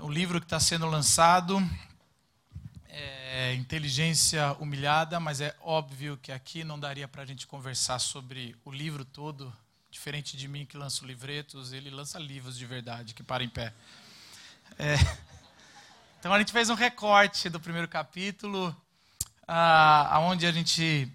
O 0.00 0.10
livro 0.10 0.40
que 0.40 0.46
está 0.46 0.58
sendo 0.58 0.86
lançado 0.86 1.56
é 2.88 3.54
Inteligência 3.54 4.52
Humilhada, 4.54 5.20
mas 5.20 5.40
é 5.40 5.56
óbvio 5.60 6.16
que 6.16 6.32
aqui 6.32 6.64
não 6.64 6.78
daria 6.78 7.06
para 7.06 7.22
a 7.22 7.24
gente 7.26 7.46
conversar 7.46 8.00
sobre 8.00 8.56
o 8.64 8.72
livro 8.72 9.04
todo, 9.04 9.54
diferente 9.90 10.36
de 10.36 10.48
mim 10.48 10.66
que 10.66 10.76
lanço 10.76 11.06
livretos, 11.06 11.72
ele 11.72 11.90
lança 11.90 12.18
livros 12.18 12.58
de 12.58 12.66
verdade, 12.66 13.14
que 13.14 13.22
para 13.22 13.44
em 13.44 13.48
pé. 13.48 13.72
É, 14.78 14.96
então 16.18 16.32
a 16.32 16.38
gente 16.40 16.50
fez 16.50 16.68
um 16.70 16.74
recorte 16.74 17.48
do 17.48 17.60
primeiro 17.60 17.86
capítulo, 17.86 18.76
aonde 19.46 20.44
a 20.44 20.52
gente 20.52 21.08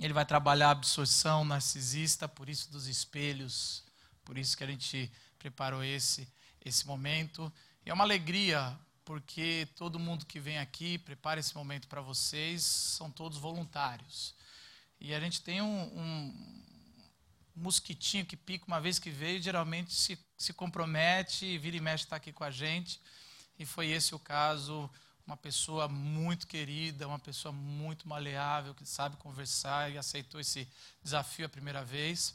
ele 0.00 0.12
vai 0.12 0.26
trabalhar 0.26 0.68
a 0.68 0.72
absorção 0.72 1.44
narcisista, 1.44 2.28
por 2.28 2.48
isso 2.48 2.70
dos 2.70 2.88
espelhos, 2.88 3.84
por 4.24 4.36
isso 4.36 4.56
que 4.56 4.64
a 4.64 4.66
gente 4.66 5.10
preparou 5.38 5.84
esse 5.84 6.28
esse 6.66 6.84
momento. 6.84 7.52
E 7.86 7.90
é 7.90 7.94
uma 7.94 8.02
alegria, 8.02 8.76
porque 9.04 9.68
todo 9.76 9.96
mundo 9.96 10.26
que 10.26 10.40
vem 10.40 10.58
aqui, 10.58 10.98
prepara 10.98 11.38
esse 11.38 11.54
momento 11.54 11.86
para 11.86 12.00
vocês, 12.00 12.64
são 12.64 13.12
todos 13.12 13.38
voluntários. 13.38 14.34
E 15.00 15.14
a 15.14 15.20
gente 15.20 15.40
tem 15.40 15.62
um, 15.62 15.82
um 15.96 16.62
mosquitinho 17.54 18.26
que 18.26 18.36
pica 18.36 18.64
uma 18.66 18.80
vez 18.80 18.98
que 18.98 19.08
veio, 19.08 19.40
geralmente 19.40 19.94
se, 19.94 20.18
se 20.36 20.52
compromete, 20.52 21.56
vira 21.58 21.76
e 21.76 21.80
mexe 21.80 22.02
está 22.02 22.16
aqui 22.16 22.32
com 22.32 22.42
a 22.42 22.50
gente. 22.50 23.00
E 23.56 23.64
foi 23.64 23.86
esse 23.86 24.16
o 24.16 24.18
caso, 24.18 24.90
uma 25.24 25.36
pessoa 25.36 25.86
muito 25.86 26.48
querida, 26.48 27.06
uma 27.06 27.20
pessoa 27.20 27.52
muito 27.52 28.08
maleável, 28.08 28.74
que 28.74 28.84
sabe 28.84 29.16
conversar 29.18 29.92
e 29.92 29.96
aceitou 29.96 30.40
esse 30.40 30.68
desafio 31.04 31.46
a 31.46 31.48
primeira 31.48 31.84
vez. 31.84 32.34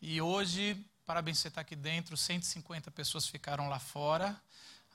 E 0.00 0.20
hoje, 0.20 0.84
parabéns 1.06 1.38
você 1.38 1.46
estar 1.46 1.60
aqui 1.60 1.76
dentro, 1.76 2.16
150 2.16 2.90
pessoas 2.90 3.28
ficaram 3.28 3.68
lá 3.68 3.78
fora 3.78 4.42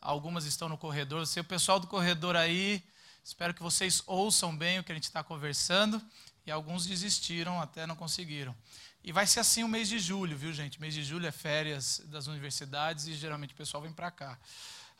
algumas 0.08 0.46
estão 0.46 0.70
no 0.70 0.78
corredor. 0.78 1.28
Se 1.28 1.38
o 1.40 1.44
pessoal 1.44 1.80
do 1.80 1.88
corredor 1.88 2.38
aí, 2.38 2.82
espero 3.24 3.54
que 3.54 3.62
vocês 3.62 4.02
ouçam 4.08 4.56
bem 4.56 4.80
o 4.80 4.84
que 4.84 4.92
a 4.92 4.96
gente 4.96 5.04
está 5.04 5.22
conversando. 5.22 6.02
E 6.46 6.52
alguns 6.52 6.86
desistiram, 6.86 7.62
até 7.62 7.86
não 7.86 7.96
conseguiram. 7.96 8.56
E 9.04 9.12
vai 9.12 9.28
ser 9.28 9.42
assim 9.42 9.64
o 9.66 9.68
mês 9.68 9.90
de 9.90 10.00
julho, 10.00 10.38
viu, 10.38 10.54
gente? 10.54 10.80
Mês 10.80 10.94
de 10.94 11.04
julho 11.04 11.28
é 11.28 11.32
férias 11.32 12.02
das 12.06 12.28
universidades 12.28 13.06
e 13.08 13.16
geralmente 13.16 13.54
o 13.54 13.58
pessoal 13.58 13.84
vem 13.84 13.92
para 13.92 14.10
cá. 14.10 14.40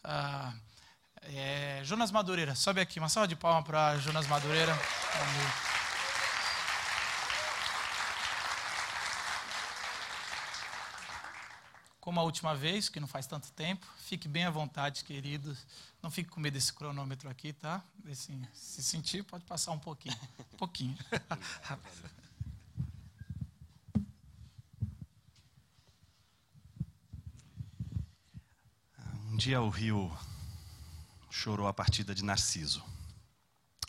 Ah, 0.04 0.54
é, 1.22 1.80
Jonas 1.86 2.12
Madureira, 2.12 2.54
sobe 2.54 2.82
aqui. 2.82 3.00
Uma 3.00 3.10
salva 3.10 3.30
de 3.30 3.36
palmas 3.36 3.64
para 3.64 3.98
Jonas 4.00 4.28
Madureira. 4.28 4.74
Amém. 4.74 5.87
Como 12.08 12.22
a 12.22 12.24
última 12.24 12.56
vez, 12.56 12.88
que 12.88 13.02
não 13.02 13.08
faz 13.08 13.28
tanto 13.28 13.52
tempo. 13.52 13.86
Fique 13.98 14.30
bem 14.30 14.46
à 14.46 14.50
vontade, 14.50 15.04
queridos. 15.04 15.68
Não 16.02 16.10
fique 16.10 16.30
com 16.30 16.40
medo 16.40 16.54
desse 16.54 16.72
cronômetro 16.72 17.30
aqui, 17.30 17.52
tá? 17.52 17.84
Assim, 18.10 18.48
se 18.54 18.82
sentir, 18.82 19.26
pode 19.26 19.44
passar 19.44 19.74
um 19.74 19.80
pouquinho. 19.80 20.18
Um 20.54 20.58
pouquinho. 20.58 20.98
Um 29.30 29.36
dia 29.36 29.62
o 29.62 29.70
rio 29.70 30.18
chorou 31.30 31.68
a 31.68 31.74
partida 31.74 32.16
de 32.16 32.24
Narciso, 32.24 32.84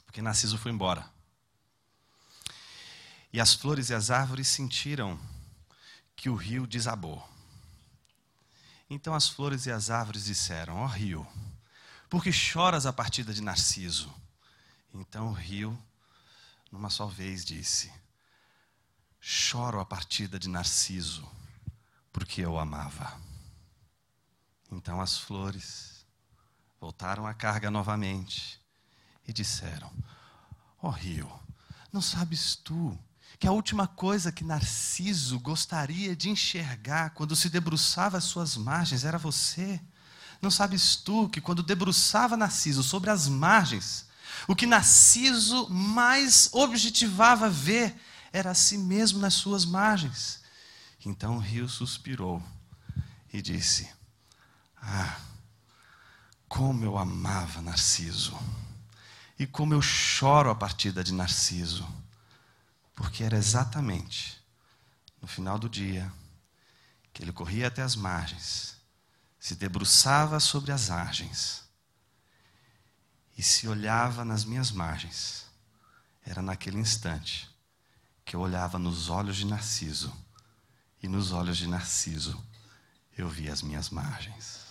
porque 0.05 0.21
Narciso 0.21 0.59
foi 0.59 0.73
embora. 0.73 1.09
E 3.33 3.41
as 3.41 3.55
flores 3.55 3.89
e 3.89 3.95
as 3.95 4.11
árvores 4.11 4.49
sentiram 4.49 5.19
que 6.15 6.29
o 6.29 6.35
rio 6.35 6.67
desabou. 6.67 7.38
Então 8.91 9.15
as 9.15 9.29
flores 9.29 9.67
e 9.67 9.71
as 9.71 9.91
árvores 9.91 10.25
disseram: 10.25 10.77
Ó 10.77 10.85
oh, 10.85 10.87
rio, 10.87 11.27
por 12.09 12.23
que 12.23 12.33
choras 12.33 12.87
a 12.87 12.93
partida 12.93 13.35
de 13.35 13.43
Narciso? 13.43 14.13
Então 14.95 15.29
o 15.29 15.33
rio, 15.33 15.79
numa 16.73 16.89
só 16.89 17.07
vez, 17.07 17.45
disse: 17.45 17.93
Choro 19.21 19.79
a 19.79 19.85
partida 19.85 20.39
de 20.39 20.49
Narciso, 20.49 21.29
porque 22.13 22.41
eu 22.41 22.59
amava. 22.59 23.21
Então 24.71 25.01
as 25.01 25.19
flores 25.19 26.07
voltaram 26.81 27.27
à 27.27 27.35
carga 27.35 27.71
novamente 27.71 28.59
e 29.27 29.33
disseram: 29.33 29.93
Ó 30.81 30.89
oh, 30.89 30.91
rio, 30.91 31.31
não 31.93 32.01
sabes 32.01 32.57
tu 32.57 32.99
que 33.39 33.47
a 33.47 33.53
última 33.53 33.87
coisa 33.87 34.33
que 34.33 34.43
Narciso 34.43 35.39
gostaria 35.39 36.17
de 36.17 36.29
enxergar 36.29 37.11
quando 37.11 37.37
se 37.37 37.49
debruçava 37.49 38.19
às 38.19 38.25
suas 38.25 38.57
margens 38.57 39.05
era 39.05 39.17
você. 39.17 39.81
Não 40.43 40.51
sabes 40.51 40.97
tu 40.97 41.29
que 41.29 41.41
quando 41.41 41.63
debruçava 41.63 42.37
Narciso 42.37 42.83
sobre 42.83 43.11
as 43.11 43.29
margens, 43.29 44.07
o 44.47 44.57
que 44.57 44.67
Narciso 44.67 45.69
mais 45.71 46.49
objetivava 46.53 47.49
ver 47.49 47.97
era 48.33 48.51
a 48.51 48.55
si 48.55 48.77
mesmo 48.77 49.21
nas 49.21 49.35
suas 49.35 49.65
margens. 49.65 50.41
Então 51.05 51.37
o 51.37 51.41
rio 51.41 51.69
suspirou 51.69 52.43
e 53.33 53.41
disse: 53.41 53.89
Ah, 54.77 55.17
como 56.49 56.85
eu 56.85 56.99
amava 56.99 57.63
Narciso, 57.63 58.37
e 59.39 59.47
como 59.47 59.75
eu 59.75 59.81
choro 59.81 60.51
a 60.51 60.55
partida 60.55 61.05
de 61.05 61.13
Narciso. 61.13 61.87
Porque 62.99 63.23
era 63.23 63.37
exatamente 63.37 64.43
no 65.23 65.29
final 65.29 65.57
do 65.57 65.69
dia 65.69 66.13
que 67.13 67.23
ele 67.23 67.33
corria 67.33 67.69
até 67.69 67.81
as 67.81 67.95
margens, 67.95 68.77
se 69.39 69.55
debruçava 69.55 70.41
sobre 70.41 70.73
as 70.73 70.89
margens 70.89 71.63
e 73.37 73.43
se 73.43 73.69
olhava 73.69 74.25
nas 74.25 74.45
minhas 74.45 74.73
margens. 74.73 75.47
Era 76.27 76.43
naquele 76.43 76.77
instante 76.77 77.49
que 78.25 78.35
eu 78.35 78.41
olhava 78.41 78.81
nos 78.81 79.09
olhos 79.09 79.37
de 79.37 79.47
Narciso 79.47 80.13
e 81.01 81.07
nos 81.07 81.31
olhos 81.31 81.57
de 81.57 81.69
Narciso 81.69 82.45
eu 83.17 83.29
via 83.29 83.53
as 83.53 83.63
minhas 83.63 83.91
margens. 83.91 84.67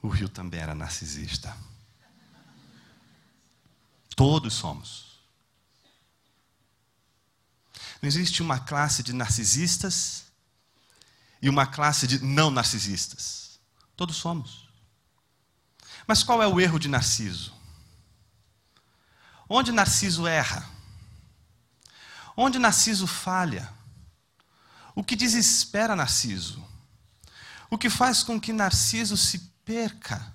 O 0.00 0.06
rio 0.06 0.28
também 0.28 0.60
era 0.60 0.76
narcisista. 0.76 1.56
Todos 4.14 4.54
somos. 4.54 5.11
Não 8.02 8.08
existe 8.08 8.42
uma 8.42 8.58
classe 8.58 9.00
de 9.00 9.12
narcisistas 9.12 10.24
e 11.40 11.48
uma 11.48 11.64
classe 11.64 12.04
de 12.08 12.22
não 12.22 12.50
narcisistas. 12.50 13.60
Todos 13.96 14.16
somos. 14.16 14.68
Mas 16.04 16.24
qual 16.24 16.42
é 16.42 16.46
o 16.46 16.60
erro 16.60 16.80
de 16.80 16.88
Narciso? 16.88 17.54
Onde 19.48 19.70
Narciso 19.70 20.26
erra? 20.26 20.68
Onde 22.36 22.58
Narciso 22.58 23.06
falha? 23.06 23.72
O 24.96 25.04
que 25.04 25.14
desespera 25.14 25.94
Narciso? 25.94 26.64
O 27.70 27.78
que 27.78 27.88
faz 27.88 28.24
com 28.24 28.40
que 28.40 28.52
Narciso 28.52 29.16
se 29.16 29.38
perca? 29.64 30.34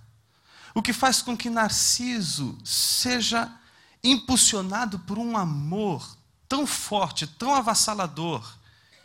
O 0.74 0.82
que 0.82 0.94
faz 0.94 1.22
com 1.22 1.36
que 1.36 1.50
Narciso 1.50 2.58
seja 2.64 3.54
impulsionado 4.02 5.00
por 5.00 5.18
um 5.18 5.36
amor 5.36 6.17
tão 6.48 6.66
forte, 6.66 7.28
tão 7.28 7.54
avassalador, 7.54 8.58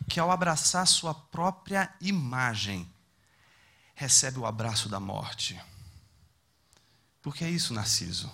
que 0.07 0.19
ao 0.19 0.31
abraçar 0.31 0.85
sua 0.85 1.13
própria 1.13 1.93
imagem, 2.01 2.91
recebe 3.95 4.39
o 4.39 4.45
abraço 4.45 4.89
da 4.89 4.99
morte. 4.99 5.59
Porque 7.21 7.43
é 7.43 7.49
isso, 7.49 7.73
Narciso. 7.73 8.31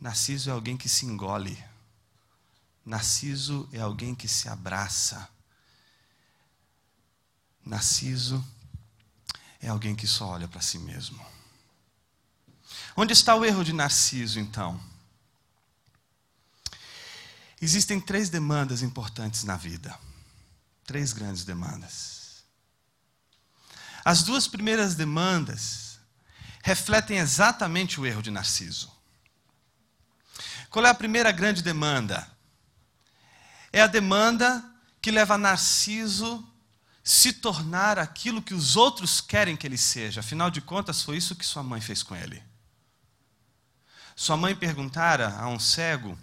Narciso 0.00 0.50
é 0.50 0.52
alguém 0.52 0.76
que 0.76 0.88
se 0.88 1.06
engole. 1.06 1.62
Narciso 2.84 3.68
é 3.72 3.80
alguém 3.80 4.14
que 4.14 4.26
se 4.26 4.48
abraça. 4.48 5.28
Narciso 7.64 8.44
é 9.60 9.68
alguém 9.68 9.94
que 9.94 10.06
só 10.06 10.28
olha 10.28 10.48
para 10.48 10.60
si 10.60 10.78
mesmo. 10.78 11.24
Onde 12.96 13.12
está 13.12 13.34
o 13.34 13.44
erro 13.44 13.64
de 13.64 13.72
Narciso, 13.72 14.40
então? 14.40 14.80
Existem 17.60 18.00
três 18.00 18.28
demandas 18.28 18.82
importantes 18.82 19.44
na 19.44 19.56
vida. 19.56 19.98
Três 20.84 21.12
grandes 21.12 21.44
demandas. 21.44 22.44
As 24.04 24.22
duas 24.22 24.46
primeiras 24.46 24.94
demandas 24.94 25.98
refletem 26.62 27.18
exatamente 27.18 28.00
o 28.00 28.06
erro 28.06 28.22
de 28.22 28.30
Narciso. 28.30 28.90
Qual 30.70 30.84
é 30.84 30.88
a 30.88 30.94
primeira 30.94 31.32
grande 31.32 31.62
demanda? 31.62 32.30
É 33.72 33.80
a 33.80 33.86
demanda 33.86 34.64
que 35.00 35.10
leva 35.10 35.36
Narciso 35.36 36.46
se 37.02 37.32
tornar 37.32 37.98
aquilo 37.98 38.42
que 38.42 38.54
os 38.54 38.76
outros 38.76 39.20
querem 39.20 39.56
que 39.56 39.66
ele 39.66 39.78
seja. 39.78 40.20
Afinal 40.20 40.50
de 40.50 40.60
contas, 40.60 41.02
foi 41.02 41.16
isso 41.16 41.34
que 41.34 41.44
sua 41.44 41.62
mãe 41.62 41.80
fez 41.80 42.02
com 42.02 42.14
ele. 42.14 42.42
Sua 44.14 44.36
mãe 44.36 44.54
perguntara 44.54 45.34
a 45.38 45.48
um 45.48 45.58
cego 45.58 46.18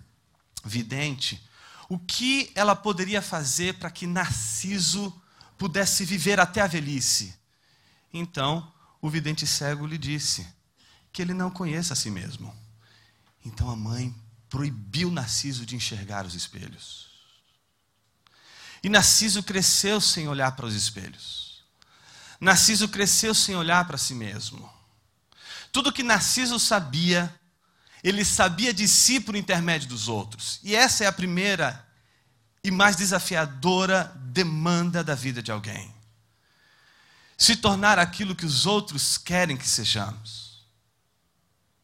vidente 0.65 1.41
o 1.87 1.99
que 1.99 2.51
ela 2.55 2.75
poderia 2.75 3.21
fazer 3.21 3.75
para 3.75 3.91
que 3.91 4.07
Narciso 4.07 5.13
pudesse 5.57 6.03
viver 6.03 6.39
até 6.39 6.61
a 6.61 6.67
velhice. 6.67 7.35
Então, 8.11 8.71
o 9.01 9.09
vidente 9.09 9.45
cego 9.45 9.85
lhe 9.85 9.97
disse 9.97 10.47
que 11.13 11.21
ele 11.21 11.33
não 11.33 11.49
conheça 11.49 11.93
a 11.93 11.95
si 11.95 12.09
mesmo. 12.09 12.53
Então 13.45 13.69
a 13.69 13.75
mãe 13.75 14.13
proibiu 14.49 15.11
Narciso 15.11 15.65
de 15.65 15.75
enxergar 15.75 16.25
os 16.25 16.33
espelhos. 16.33 17.07
E 18.83 18.89
Narciso 18.89 19.43
cresceu 19.43 20.01
sem 20.01 20.27
olhar 20.27 20.55
para 20.55 20.65
os 20.65 20.75
espelhos. 20.75 21.63
Narciso 22.39 22.89
cresceu 22.89 23.33
sem 23.33 23.55
olhar 23.55 23.85
para 23.85 23.97
si 23.97 24.13
mesmo. 24.13 24.71
Tudo 25.71 25.91
que 25.91 26.03
Narciso 26.03 26.59
sabia, 26.59 27.33
ele 28.07 28.23
sabia 28.23 28.73
de 28.73 28.87
si 28.87 29.19
por 29.19 29.35
intermédio 29.35 29.87
dos 29.87 30.07
outros. 30.07 30.59
E 30.63 30.75
essa 30.75 31.03
é 31.03 31.07
a 31.07 31.11
primeira 31.11 31.85
e 32.63 32.71
mais 32.71 32.95
desafiadora 32.95 34.11
demanda 34.15 35.03
da 35.03 35.15
vida 35.15 35.41
de 35.41 35.51
alguém. 35.51 35.93
Se 37.37 37.55
tornar 37.55 37.99
aquilo 37.99 38.35
que 38.35 38.45
os 38.45 38.65
outros 38.65 39.17
querem 39.17 39.57
que 39.57 39.67
sejamos. 39.67 40.63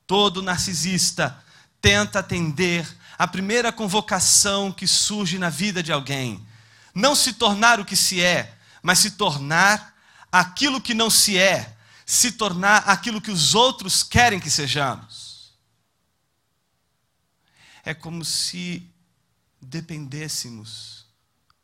Todo 0.08 0.42
narcisista 0.42 1.38
tenta 1.82 2.20
atender 2.20 2.88
a 3.18 3.28
primeira 3.28 3.72
convocação 3.72 4.72
que 4.72 4.88
surge 4.88 5.38
na 5.38 5.50
vida 5.50 5.82
de 5.82 5.92
alguém 5.92 6.46
não 6.94 7.16
se 7.16 7.34
tornar 7.34 7.80
o 7.80 7.86
que 7.86 7.96
se 7.96 8.22
é, 8.22 8.54
mas 8.82 9.00
se 9.00 9.12
tornar 9.12 9.96
aquilo 10.32 10.82
que 10.82 10.94
não 10.94 11.10
se 11.10 11.38
é, 11.38 11.76
se 12.06 12.34
tornar 12.34 12.84
aquilo 12.88 13.22
que 13.22 13.32
os 13.32 13.56
outros 13.56 14.04
querem 14.04 14.40
que 14.40 14.50
sejamos. 14.50 15.31
É 17.84 17.94
como 17.94 18.24
se 18.24 18.90
dependêssemos 19.62 21.06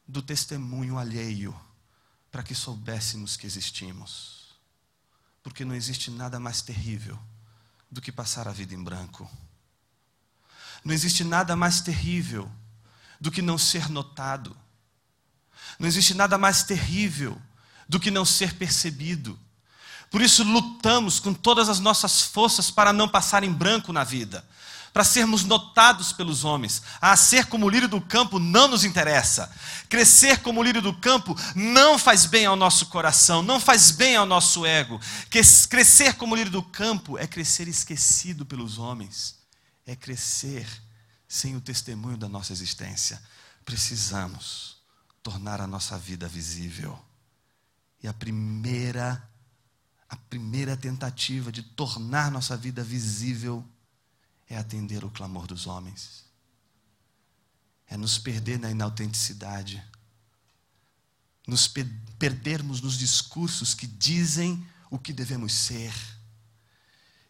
do 0.07 0.21
testemunho 0.21 0.97
alheio 0.97 1.57
para 2.31 2.43
que 2.43 2.55
soubéssemos 2.55 3.35
que 3.35 3.45
existimos. 3.45 4.55
Porque 5.43 5.63
não 5.63 5.75
existe 5.75 6.11
nada 6.11 6.39
mais 6.39 6.61
terrível 6.61 7.17
do 7.89 8.01
que 8.01 8.11
passar 8.11 8.47
a 8.47 8.51
vida 8.51 8.73
em 8.73 8.83
branco. 8.83 9.29
Não 10.83 10.93
existe 10.93 11.23
nada 11.23 11.55
mais 11.55 11.81
terrível 11.81 12.51
do 13.19 13.31
que 13.31 13.41
não 13.41 13.57
ser 13.57 13.89
notado 13.89 14.55
não 15.79 15.87
existe 15.87 16.13
nada 16.13 16.37
mais 16.37 16.63
terrível 16.63 17.39
do 17.87 17.99
que 17.99 18.11
não 18.11 18.25
ser 18.25 18.53
percebido. 18.55 19.39
Por 20.09 20.21
isso 20.21 20.43
lutamos 20.43 21.19
com 21.19 21.33
todas 21.33 21.69
as 21.69 21.79
nossas 21.79 22.21
forças 22.21 22.71
para 22.71 22.93
não 22.93 23.07
passar 23.07 23.43
em 23.43 23.51
branco 23.51 23.91
na 23.91 24.03
vida, 24.03 24.47
para 24.97 25.03
sermos 25.03 25.44
notados 25.44 26.11
pelos 26.11 26.44
homens. 26.44 26.81
A 26.99 27.15
ser 27.15 27.45
como 27.45 27.69
lírio 27.69 27.88
do 27.88 28.01
campo 28.01 28.39
não 28.39 28.67
nos 28.67 28.83
interessa. 28.83 29.47
Crescer 29.88 30.39
como 30.39 30.63
lírio 30.63 30.81
do 30.81 30.91
campo 30.91 31.35
não 31.55 31.99
faz 31.99 32.25
bem 32.25 32.47
ao 32.47 32.55
nosso 32.55 32.88
coração, 32.88 33.44
não 33.44 33.59
faz 33.59 33.91
bem 33.91 34.15
ao 34.15 34.25
nosso 34.25 34.65
ego. 34.65 34.99
Crescer 35.69 36.15
como 36.15 36.35
lírio 36.35 36.51
do 36.51 36.63
campo 36.63 37.15
é 37.15 37.27
crescer 37.27 37.67
esquecido 37.67 38.44
pelos 38.44 38.79
homens, 38.79 39.35
é 39.85 39.95
crescer 39.95 40.67
sem 41.27 41.55
o 41.55 41.61
testemunho 41.61 42.17
da 42.17 42.27
nossa 42.27 42.51
existência. 42.51 43.21
Precisamos 43.63 44.77
tornar 45.21 45.61
a 45.61 45.67
nossa 45.67 45.95
vida 45.95 46.27
visível. 46.27 46.97
E 48.01 48.07
a 48.07 48.13
primeira 48.13 49.23
a 50.09 50.15
primeira 50.15 50.75
tentativa 50.75 51.51
de 51.51 51.61
tornar 51.61 52.31
nossa 52.31 52.57
vida 52.57 52.83
visível 52.83 53.63
é 54.49 54.57
atender 54.57 55.03
o 55.03 55.09
clamor 55.09 55.47
dos 55.47 55.67
homens. 55.67 56.25
É 57.88 57.97
nos 57.97 58.17
perder 58.17 58.59
na 58.59 58.71
inautenticidade. 58.71 59.83
Nos 61.45 61.67
pe 61.67 61.85
perdermos 62.19 62.81
nos 62.81 62.97
discursos 62.97 63.73
que 63.73 63.85
dizem 63.85 64.65
o 64.89 64.97
que 64.97 65.13
devemos 65.13 65.53
ser. 65.53 65.94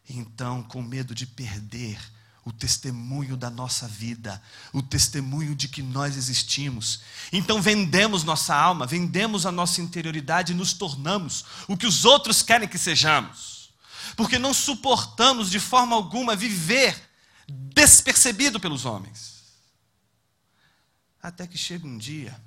Então, 0.10 0.64
com 0.64 0.82
medo 0.82 1.14
de 1.14 1.28
perder, 1.28 2.00
o 2.48 2.52
testemunho 2.54 3.36
da 3.36 3.50
nossa 3.50 3.86
vida, 3.90 4.42
o 4.72 4.82
testemunho 4.82 5.54
de 5.54 5.68
que 5.68 5.82
nós 5.82 6.16
existimos. 6.16 7.02
Então 7.34 7.62
vendemos 7.62 8.24
nossa 8.24 8.56
alma, 8.56 8.86
vendemos 8.86 9.46
a 9.46 9.52
nossa 9.52 9.82
interioridade 9.82 10.54
e 10.54 10.56
nos 10.56 10.72
tornamos 10.72 11.44
o 11.68 11.76
que 11.76 11.86
os 11.86 12.06
outros 12.06 12.42
querem 12.42 12.70
que 12.70 12.78
sejamos. 12.78 13.70
Porque 14.16 14.40
não 14.40 14.54
suportamos 14.54 15.50
de 15.50 15.60
forma 15.60 15.94
alguma 15.94 16.38
viver 16.38 17.07
despercebido 17.48 18.60
pelos 18.60 18.86
homens. 18.86 19.44
Até 21.22 21.48
que 21.48 21.58
chega 21.58 21.88
um 21.88 21.98
dia 21.98 22.40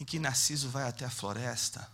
em 0.00 0.04
que 0.04 0.18
Narciso 0.18 0.68
vai 0.68 0.88
até 0.88 1.04
a 1.04 1.10
floresta 1.10 1.90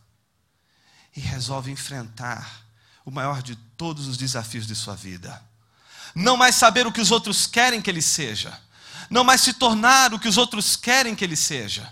e 1.16 1.20
resolve 1.20 1.70
enfrentar 1.70 2.66
o 3.04 3.10
maior 3.10 3.42
de 3.42 3.56
todos 3.76 4.06
os 4.06 4.16
desafios 4.16 4.66
de 4.66 4.74
sua 4.74 4.94
vida 4.94 5.48
não 6.14 6.36
mais 6.36 6.54
saber 6.54 6.86
o 6.86 6.92
que 6.92 7.00
os 7.00 7.10
outros 7.10 7.46
querem 7.46 7.80
que 7.80 7.90
ele 7.90 8.02
seja, 8.02 8.58
não 9.10 9.24
mais 9.24 9.40
se 9.40 9.52
tornar 9.52 10.12
o 10.12 10.18
que 10.18 10.28
os 10.28 10.36
outros 10.36 10.76
querem 10.76 11.14
que 11.14 11.24
ele 11.24 11.36
seja. 11.36 11.90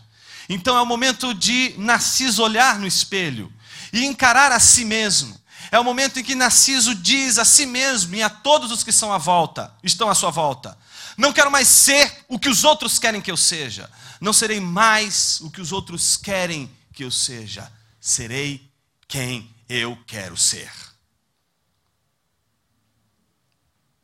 Então 0.49 0.77
é 0.77 0.83
o 0.83 0.87
momento 0.87 1.35
de 1.35 1.75
Narciso 1.79 2.43
olhar 2.43 2.79
no 2.79 2.87
espelho 2.87 3.53
e 3.93 4.05
encarar 4.05 4.53
a 4.53 4.61
si 4.61 4.85
mesmo. 4.85 5.39
É 5.71 5.79
o 5.79 5.85
momento 5.85 6.19
em 6.19 6.25
que 6.25 6.35
Narciso 6.35 6.95
diz 6.95 7.39
a 7.39 7.45
si 7.45 7.67
mesmo 7.67 8.15
e 8.15 8.23
a 8.23 8.31
todos 8.31 8.71
os 8.71 8.85
que 8.85 8.93
são 8.93 9.13
à 9.13 9.19
volta, 9.19 9.75
estão 9.83 10.09
à 10.09 10.15
sua 10.15 10.31
volta: 10.31 10.77
Não 11.17 11.33
quero 11.33 11.51
mais 11.51 11.69
ser 11.69 12.25
o 12.29 12.39
que 12.39 12.49
os 12.49 12.65
outros 12.65 12.99
querem 12.99 13.21
que 13.21 13.31
eu 13.31 13.37
seja. 13.37 13.91
Não 14.21 14.33
serei 14.33 14.61
mais 14.61 15.41
o 15.41 15.51
que 15.51 15.61
os 15.61 15.73
outros 15.73 16.17
querem 16.17 16.71
que 16.93 17.05
eu 17.05 17.11
seja. 17.11 17.71
Serei 18.01 18.71
quem 19.09 19.55
eu 19.69 19.99
quero 20.07 20.37
ser. 20.37 20.71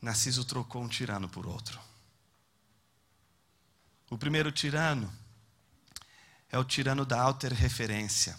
Narciso 0.00 0.44
trocou 0.44 0.82
um 0.82 0.88
tirano 0.88 1.28
por 1.28 1.46
outro. 1.46 1.80
O 4.10 4.18
primeiro 4.18 4.50
tirano 4.50 5.10
é 6.50 6.58
o 6.58 6.64
tirano 6.64 7.06
da 7.06 7.20
alter 7.20 7.52
referência. 7.52 8.38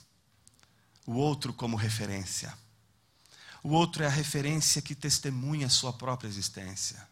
O 1.05 1.13
outro 1.13 1.53
como 1.53 1.75
referência. 1.75 2.53
O 3.63 3.69
outro 3.69 4.03
é 4.03 4.07
a 4.07 4.09
referência 4.09 4.81
que 4.81 4.93
testemunha 4.93 5.67
a 5.67 5.69
sua 5.69 5.93
própria 5.93 6.27
existência. 6.27 7.07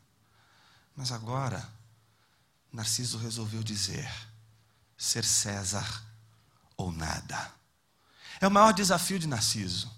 Mas 0.95 1.11
agora, 1.11 1.67
Narciso 2.71 3.17
resolveu 3.17 3.63
dizer: 3.63 4.11
ser 4.97 5.23
César 5.23 6.03
ou 6.75 6.91
nada. 6.91 7.53
É 8.41 8.47
o 8.47 8.51
maior 8.51 8.73
desafio 8.73 9.17
de 9.17 9.27
Narciso. 9.27 9.89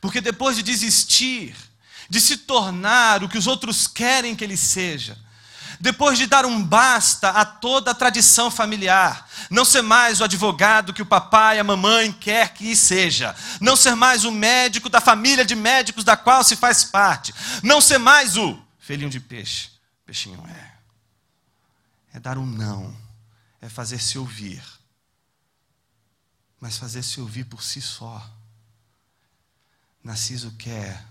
Porque 0.00 0.20
depois 0.20 0.56
de 0.56 0.62
desistir 0.62 1.54
de 2.08 2.20
se 2.20 2.38
tornar 2.38 3.22
o 3.22 3.28
que 3.28 3.36
os 3.36 3.46
outros 3.46 3.86
querem 3.86 4.34
que 4.34 4.42
ele 4.42 4.56
seja. 4.56 5.18
Depois 5.80 6.18
de 6.18 6.26
dar 6.26 6.44
um 6.44 6.62
basta 6.62 7.30
a 7.30 7.44
toda 7.44 7.92
a 7.92 7.94
tradição 7.94 8.50
familiar, 8.50 9.28
não 9.48 9.64
ser 9.64 9.82
mais 9.82 10.20
o 10.20 10.24
advogado 10.24 10.92
que 10.92 11.02
o 11.02 11.06
papai 11.06 11.56
e 11.56 11.60
a 11.60 11.64
mamãe 11.64 12.12
quer 12.12 12.52
que 12.52 12.74
seja, 12.74 13.34
não 13.60 13.76
ser 13.76 13.94
mais 13.94 14.24
o 14.24 14.32
médico 14.32 14.88
da 14.88 15.00
família 15.00 15.44
de 15.44 15.54
médicos 15.54 16.02
da 16.02 16.16
qual 16.16 16.42
se 16.42 16.56
faz 16.56 16.82
parte, 16.82 17.32
não 17.62 17.80
ser 17.80 17.98
mais 17.98 18.36
o 18.36 18.60
filhinho 18.80 19.10
de 19.10 19.20
peixe, 19.20 19.70
peixinho 20.04 20.44
é. 20.48 20.74
É 22.14 22.18
dar 22.18 22.38
um 22.38 22.46
não, 22.46 22.96
é 23.60 23.68
fazer 23.68 24.00
se 24.00 24.18
ouvir, 24.18 24.62
mas 26.60 26.76
fazer 26.76 27.04
se 27.04 27.20
ouvir 27.20 27.44
por 27.44 27.62
si 27.62 27.80
só. 27.80 28.28
Narciso 30.02 30.50
quer 30.52 31.04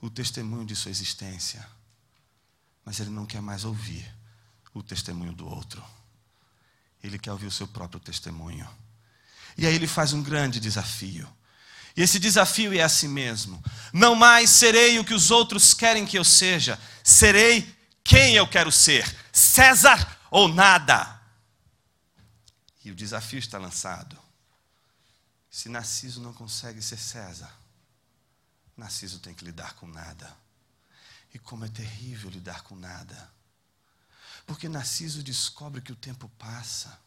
o 0.00 0.10
testemunho 0.10 0.64
de 0.64 0.74
sua 0.74 0.90
existência, 0.90 1.64
mas 2.84 3.00
ele 3.00 3.10
não 3.10 3.26
quer 3.26 3.40
mais 3.40 3.64
ouvir 3.64 4.12
o 4.74 4.82
testemunho 4.82 5.32
do 5.32 5.46
outro. 5.46 5.82
Ele 7.02 7.18
quer 7.18 7.32
ouvir 7.32 7.46
o 7.46 7.50
seu 7.50 7.66
próprio 7.66 8.00
testemunho. 8.00 8.68
E 9.56 9.66
aí 9.66 9.74
ele 9.74 9.86
faz 9.86 10.12
um 10.12 10.22
grande 10.22 10.60
desafio. 10.60 11.28
E 11.96 12.02
esse 12.02 12.18
desafio 12.18 12.72
é 12.72 12.82
a 12.82 12.88
si 12.88 13.06
mesmo. 13.06 13.62
Não 13.92 14.14
mais 14.14 14.50
serei 14.50 14.98
o 14.98 15.04
que 15.04 15.12
os 15.12 15.30
outros 15.30 15.74
querem 15.74 16.06
que 16.06 16.18
eu 16.18 16.24
seja, 16.24 16.78
serei 17.04 17.76
quem 18.02 18.34
eu 18.34 18.48
quero 18.48 18.72
ser, 18.72 19.04
César 19.32 20.18
ou 20.30 20.48
nada. 20.48 21.20
E 22.84 22.90
o 22.90 22.94
desafio 22.94 23.38
está 23.38 23.58
lançado. 23.58 24.18
Se 25.50 25.68
Narciso 25.68 26.20
não 26.20 26.32
consegue 26.32 26.80
ser 26.80 26.96
César, 26.96 27.52
Narciso 28.76 29.18
tem 29.18 29.34
que 29.34 29.44
lidar 29.44 29.74
com 29.74 29.86
nada. 29.86 30.34
E 31.34 31.38
como 31.38 31.64
é 31.64 31.68
terrível 31.68 32.30
lidar 32.30 32.62
com 32.62 32.76
nada. 32.76 33.30
Porque 34.46 34.68
Narciso 34.68 35.22
descobre 35.22 35.80
que 35.80 35.92
o 35.92 35.96
tempo 35.96 36.28
passa. 36.38 36.98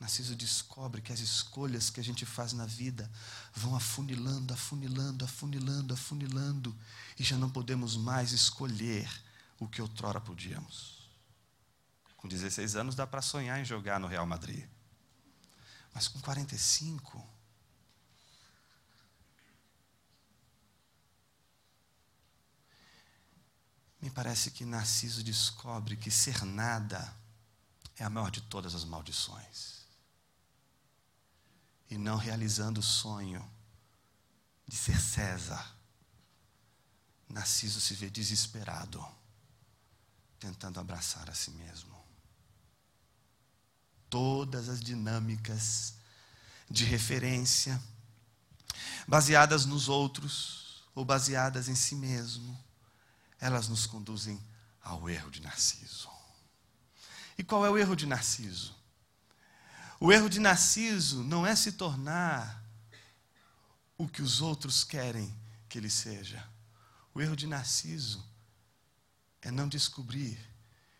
Narciso 0.00 0.34
descobre 0.34 1.00
que 1.00 1.12
as 1.12 1.20
escolhas 1.20 1.88
que 1.88 2.00
a 2.00 2.04
gente 2.04 2.26
faz 2.26 2.52
na 2.52 2.66
vida 2.66 3.10
vão 3.54 3.76
afunilando, 3.76 4.52
afunilando, 4.52 5.24
afunilando, 5.24 5.94
afunilando, 5.94 6.76
e 7.18 7.22
já 7.22 7.36
não 7.36 7.48
podemos 7.48 7.96
mais 7.96 8.32
escolher 8.32 9.08
o 9.58 9.68
que 9.68 9.80
outrora 9.80 10.20
podíamos. 10.20 11.08
Com 12.16 12.28
16 12.28 12.76
anos 12.76 12.94
dá 12.94 13.06
para 13.06 13.22
sonhar 13.22 13.60
em 13.60 13.64
jogar 13.64 14.00
no 14.00 14.08
Real 14.08 14.26
Madrid. 14.26 14.66
Mas 15.92 16.08
com 16.08 16.18
45, 16.20 17.24
me 24.04 24.10
parece 24.10 24.50
que 24.50 24.66
Narciso 24.66 25.24
descobre 25.24 25.96
que 25.96 26.10
ser 26.10 26.44
nada 26.44 27.16
é 27.96 28.04
a 28.04 28.10
maior 28.10 28.30
de 28.30 28.42
todas 28.42 28.74
as 28.74 28.84
maldições 28.84 29.86
e 31.88 31.96
não 31.96 32.18
realizando 32.18 32.80
o 32.80 32.82
sonho 32.82 33.42
de 34.68 34.76
ser 34.76 35.00
César, 35.00 35.74
Narciso 37.30 37.80
se 37.80 37.94
vê 37.94 38.10
desesperado, 38.10 39.02
tentando 40.38 40.78
abraçar 40.78 41.30
a 41.30 41.34
si 41.34 41.52
mesmo. 41.52 41.96
Todas 44.10 44.68
as 44.68 44.80
dinâmicas 44.80 45.94
de 46.70 46.84
referência, 46.84 47.82
baseadas 49.08 49.64
nos 49.64 49.88
outros 49.88 50.84
ou 50.94 51.06
baseadas 51.06 51.68
em 51.68 51.74
si 51.74 51.94
mesmo, 51.94 52.63
elas 53.40 53.68
nos 53.68 53.86
conduzem 53.86 54.40
ao 54.82 55.08
erro 55.08 55.30
de 55.30 55.40
Narciso. 55.40 56.08
E 57.36 57.42
qual 57.42 57.64
é 57.66 57.70
o 57.70 57.78
erro 57.78 57.96
de 57.96 58.06
Narciso? 58.06 58.74
O 59.98 60.12
erro 60.12 60.28
de 60.28 60.38
Narciso 60.38 61.24
não 61.24 61.46
é 61.46 61.56
se 61.56 61.72
tornar 61.72 62.62
o 63.96 64.08
que 64.08 64.22
os 64.22 64.40
outros 64.40 64.84
querem 64.84 65.34
que 65.68 65.78
ele 65.78 65.90
seja. 65.90 66.46
O 67.14 67.20
erro 67.20 67.36
de 67.36 67.46
Narciso 67.46 68.24
é 69.40 69.50
não 69.50 69.68
descobrir 69.68 70.38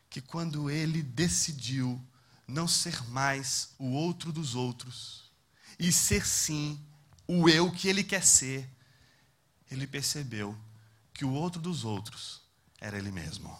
que 0.09 0.21
quando 0.21 0.71
ele 0.71 1.03
decidiu 1.03 2.00
não 2.47 2.69
ser 2.69 3.03
mais 3.09 3.71
o 3.79 3.91
outro 3.91 4.33
dos 4.33 4.55
outros 4.55 5.31
e 5.79 5.93
ser 5.93 6.26
sim 6.26 6.81
o 7.26 7.49
eu 7.49 7.71
que 7.73 7.88
ele 7.88 8.05
quer 8.05 8.25
ser, 8.25 8.69
ele 9.71 9.87
percebeu 9.87 10.57
que 11.14 11.25
o 11.25 11.33
outro 11.33 11.61
dos 11.61 11.85
outros 11.85 12.42
era 12.80 12.99
ele 12.99 13.12
mesmo. 13.12 13.56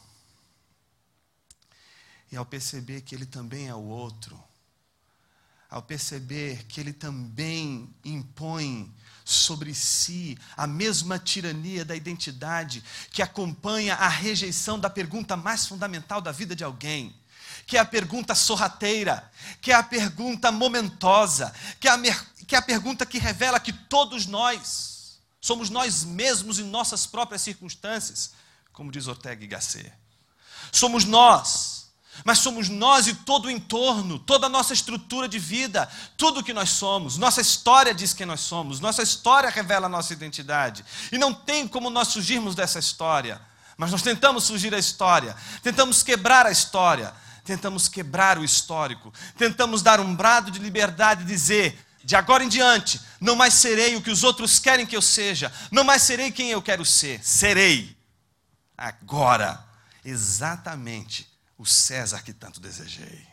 E 2.30 2.37
ao 2.37 2.44
perceber 2.44 3.02
que 3.02 3.14
ele 3.14 3.25
também 3.25 3.68
é 3.68 3.75
o 3.75 3.84
outro, 3.84 4.42
ao 5.70 5.80
perceber 5.80 6.64
que 6.66 6.80
ele 6.80 6.92
também 6.92 7.94
impõe 8.04 8.92
sobre 9.25 9.73
si 9.73 10.37
a 10.56 10.66
mesma 10.66 11.18
tirania 11.18 11.84
da 11.84 11.96
identidade 11.96 12.82
que 13.11 13.23
acompanha 13.23 13.94
a 13.94 14.08
rejeição 14.08 14.78
da 14.78 14.90
pergunta 14.90 15.37
mais 15.37 15.66
fundamental 15.66 16.20
da 16.20 16.32
vida 16.32 16.56
de 16.56 16.64
alguém, 16.64 17.14
que 17.66 17.76
é 17.76 17.80
a 17.80 17.84
pergunta 17.84 18.34
sorrateira, 18.34 19.30
que 19.61 19.70
é 19.70 19.75
a 19.75 19.82
pergunta 19.82 20.50
momentosa, 20.50 21.54
que 21.78 21.88
é 21.88 21.92
a, 21.92 21.99
que 22.46 22.54
é 22.56 22.58
a 22.58 22.62
pergunta 22.62 23.06
que 23.06 23.18
revela 23.18 23.61
que 23.61 23.73
todos 23.73 24.26
nós 24.26 24.93
somos 25.44 25.68
nós 25.68 26.04
mesmos 26.04 26.58
em 26.58 26.64
nossas 26.64 27.06
próprias 27.06 27.42
circunstâncias, 27.42 28.32
como 28.72 28.90
diz 28.90 29.06
Ortega 29.06 29.44
y 29.44 29.46
Gasset. 29.46 29.92
Somos 30.72 31.04
nós 31.04 31.84
mas 32.24 32.38
somos 32.38 32.68
nós 32.68 33.08
e 33.08 33.14
todo 33.14 33.46
o 33.46 33.50
entorno, 33.50 34.20
toda 34.20 34.46
a 34.46 34.48
nossa 34.48 34.72
estrutura 34.72 35.26
de 35.26 35.38
vida, 35.38 35.88
tudo 36.16 36.40
o 36.40 36.44
que 36.44 36.52
nós 36.52 36.70
somos. 36.70 37.18
Nossa 37.18 37.40
história 37.40 37.92
diz 37.92 38.12
quem 38.12 38.24
nós 38.24 38.40
somos, 38.40 38.78
nossa 38.78 39.02
história 39.02 39.50
revela 39.50 39.86
a 39.86 39.88
nossa 39.88 40.12
identidade. 40.12 40.84
E 41.10 41.18
não 41.18 41.34
tem 41.34 41.66
como 41.66 41.90
nós 41.90 42.12
fugirmos 42.12 42.54
dessa 42.54 42.78
história. 42.78 43.40
Mas 43.76 43.90
nós 43.90 44.02
tentamos 44.02 44.46
fugir 44.46 44.70
da 44.70 44.78
história, 44.78 45.34
tentamos 45.60 46.04
quebrar 46.04 46.46
a 46.46 46.52
história, 46.52 47.12
tentamos 47.44 47.88
quebrar 47.88 48.38
o 48.38 48.44
histórico, 48.44 49.12
tentamos 49.36 49.82
dar 49.82 49.98
um 49.98 50.14
brado 50.14 50.52
de 50.52 50.60
liberdade 50.60 51.22
e 51.22 51.26
dizer: 51.26 51.84
de 52.04 52.14
agora 52.14 52.44
em 52.44 52.49
diante, 52.49 53.00
não 53.20 53.34
mais 53.34 53.54
serei 53.54 53.96
o 53.96 54.02
que 54.02 54.11
os 54.11 54.23
outros 54.23 54.58
querem 54.58 54.87
que 54.87 54.96
eu 54.96 55.02
seja, 55.02 55.52
não 55.70 55.82
mais 55.82 56.02
serei 56.02 56.30
quem 56.30 56.50
eu 56.50 56.62
quero 56.62 56.84
ser, 56.84 57.25
serei 57.25 57.96
agora 58.76 59.66
exatamente 60.04 61.28
o 61.56 61.64
César 61.64 62.23
que 62.23 62.32
tanto 62.32 62.61
desejei. 62.61 63.26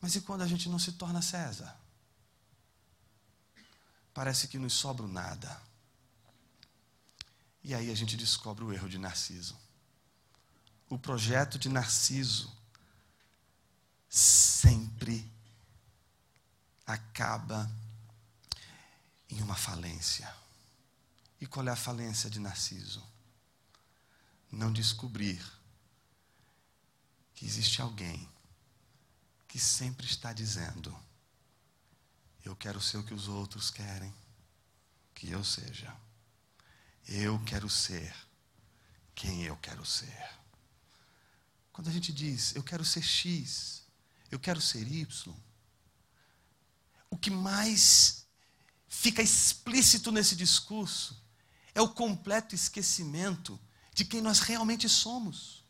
Mas 0.00 0.14
e 0.14 0.20
quando 0.20 0.42
a 0.42 0.46
gente 0.46 0.68
não 0.68 0.78
se 0.78 0.92
torna 0.92 1.22
César? 1.22 1.78
Parece 4.12 4.48
que 4.48 4.58
nos 4.58 4.72
sobra 4.72 5.06
nada. 5.06 5.60
E 7.62 7.74
aí 7.74 7.90
a 7.90 7.94
gente 7.94 8.16
descobre 8.16 8.64
o 8.64 8.72
erro 8.72 8.88
de 8.88 8.98
Narciso. 8.98 9.56
O 10.88 10.98
projeto 10.98 11.58
de 11.58 11.68
Narciso 11.68 12.56
sempre 14.08 15.30
acaba 16.86 17.70
em 19.28 19.42
uma 19.42 19.56
falência. 19.56 20.32
E 21.40 21.46
qual 21.46 21.66
é 21.66 21.72
a 21.72 21.76
falência 21.76 22.30
de 22.30 22.38
Narciso? 22.38 23.04
Não 24.50 24.72
descobrir 24.72 25.44
que 27.34 27.44
existe 27.44 27.82
alguém 27.82 28.28
que 29.48 29.58
sempre 29.58 30.06
está 30.06 30.32
dizendo: 30.32 30.96
Eu 32.44 32.54
quero 32.56 32.80
ser 32.80 32.98
o 32.98 33.04
que 33.04 33.12
os 33.12 33.28
outros 33.28 33.70
querem 33.70 34.14
que 35.14 35.30
eu 35.30 35.42
seja. 35.44 35.94
Eu 37.08 37.42
quero 37.44 37.68
ser 37.68 38.14
quem 39.14 39.44
eu 39.44 39.56
quero 39.56 39.84
ser. 39.84 40.36
Quando 41.72 41.88
a 41.88 41.92
gente 41.92 42.12
diz, 42.12 42.54
eu 42.54 42.62
quero 42.62 42.84
ser 42.84 43.02
X, 43.02 43.82
eu 44.30 44.38
quero 44.38 44.60
ser 44.60 44.90
Y, 44.90 45.34
o 47.10 47.16
que 47.16 47.30
mais 47.30 48.26
fica 48.88 49.22
explícito 49.22 50.10
nesse 50.10 50.34
discurso 50.34 51.16
é 51.74 51.80
o 51.80 51.88
completo 51.88 52.54
esquecimento 52.54 53.58
de 53.94 54.04
quem 54.04 54.20
nós 54.20 54.40
realmente 54.40 54.88
somos. 54.88 55.64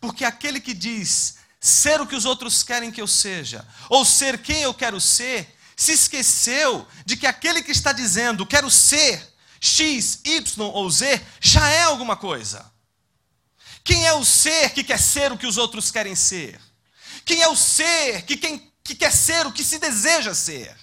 Porque 0.00 0.24
aquele 0.24 0.60
que 0.60 0.74
diz 0.74 1.36
ser 1.60 2.00
o 2.00 2.06
que 2.06 2.16
os 2.16 2.24
outros 2.24 2.62
querem 2.62 2.90
que 2.90 3.00
eu 3.00 3.06
seja, 3.06 3.66
ou 3.88 4.04
ser 4.04 4.42
quem 4.42 4.62
eu 4.62 4.74
quero 4.74 5.00
ser, 5.00 5.56
se 5.76 5.92
esqueceu 5.92 6.86
de 7.04 7.16
que 7.16 7.26
aquele 7.26 7.62
que 7.62 7.70
está 7.70 7.92
dizendo 7.92 8.46
quero 8.46 8.70
ser 8.70 9.32
X, 9.60 10.20
Y 10.24 10.60
ou 10.60 10.90
Z 10.90 11.24
já 11.40 11.68
é 11.68 11.82
alguma 11.82 12.16
coisa. 12.16 12.70
Quem 13.84 14.06
é 14.06 14.12
o 14.12 14.24
ser 14.24 14.70
que 14.70 14.84
quer 14.84 14.98
ser 14.98 15.32
o 15.32 15.38
que 15.38 15.46
os 15.46 15.56
outros 15.56 15.90
querem 15.90 16.14
ser? 16.14 16.60
Quem 17.24 17.42
é 17.42 17.48
o 17.48 17.56
ser 17.56 18.22
que, 18.22 18.36
quem, 18.36 18.71
que 18.82 18.94
quer 18.94 19.12
ser 19.12 19.46
o 19.46 19.52
que 19.52 19.64
se 19.64 19.78
deseja 19.78 20.34
ser? 20.34 20.76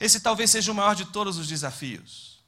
Esse 0.00 0.20
talvez 0.20 0.50
seja 0.50 0.70
o 0.72 0.74
maior 0.74 0.94
de 0.94 1.06
todos 1.06 1.36
os 1.36 1.48
desafios. 1.48 2.42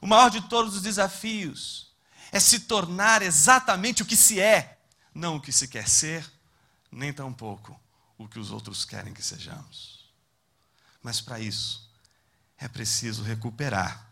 O 0.00 0.06
maior 0.06 0.30
de 0.30 0.42
todos 0.48 0.76
os 0.76 0.82
desafios 0.82 1.92
é 2.30 2.38
se 2.38 2.60
tornar 2.60 3.22
exatamente 3.22 4.02
o 4.02 4.06
que 4.06 4.16
se 4.16 4.40
é, 4.40 4.78
não 5.14 5.36
o 5.36 5.40
que 5.40 5.52
se 5.52 5.66
quer 5.66 5.88
ser, 5.88 6.30
nem 6.92 7.12
tampouco 7.12 7.78
o 8.18 8.28
que 8.28 8.38
os 8.38 8.50
outros 8.50 8.84
querem 8.84 9.14
que 9.14 9.22
sejamos. 9.22 10.10
Mas 11.02 11.20
para 11.20 11.40
isso, 11.40 11.90
é 12.58 12.68
preciso 12.68 13.22
recuperar 13.22 14.06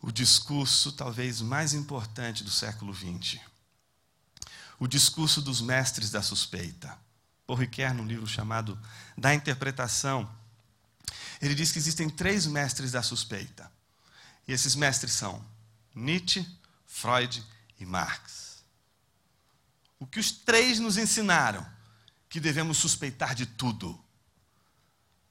o 0.00 0.12
discurso 0.12 0.92
talvez 0.92 1.40
mais 1.40 1.72
importante 1.74 2.44
do 2.44 2.50
século 2.50 2.94
XX. 2.94 3.40
O 4.78 4.86
discurso 4.86 5.42
dos 5.42 5.60
mestres 5.60 6.10
da 6.10 6.22
suspeita. 6.22 6.96
Paul 7.48 7.60
Ricoeur, 7.60 7.94
num 7.94 8.04
livro 8.04 8.26
chamado 8.26 8.78
Da 9.16 9.34
Interpretação, 9.34 10.30
ele 11.40 11.54
diz 11.54 11.72
que 11.72 11.78
existem 11.78 12.10
três 12.10 12.46
mestres 12.46 12.92
da 12.92 13.02
suspeita. 13.02 13.72
E 14.46 14.52
esses 14.52 14.74
mestres 14.74 15.12
são 15.12 15.42
Nietzsche, 15.94 16.46
Freud 16.86 17.42
e 17.80 17.86
Marx. 17.86 18.62
O 19.98 20.06
que 20.06 20.20
os 20.20 20.30
três 20.30 20.78
nos 20.78 20.98
ensinaram? 20.98 21.66
Que 22.28 22.38
devemos 22.38 22.76
suspeitar 22.76 23.34
de 23.34 23.46
tudo. 23.46 23.98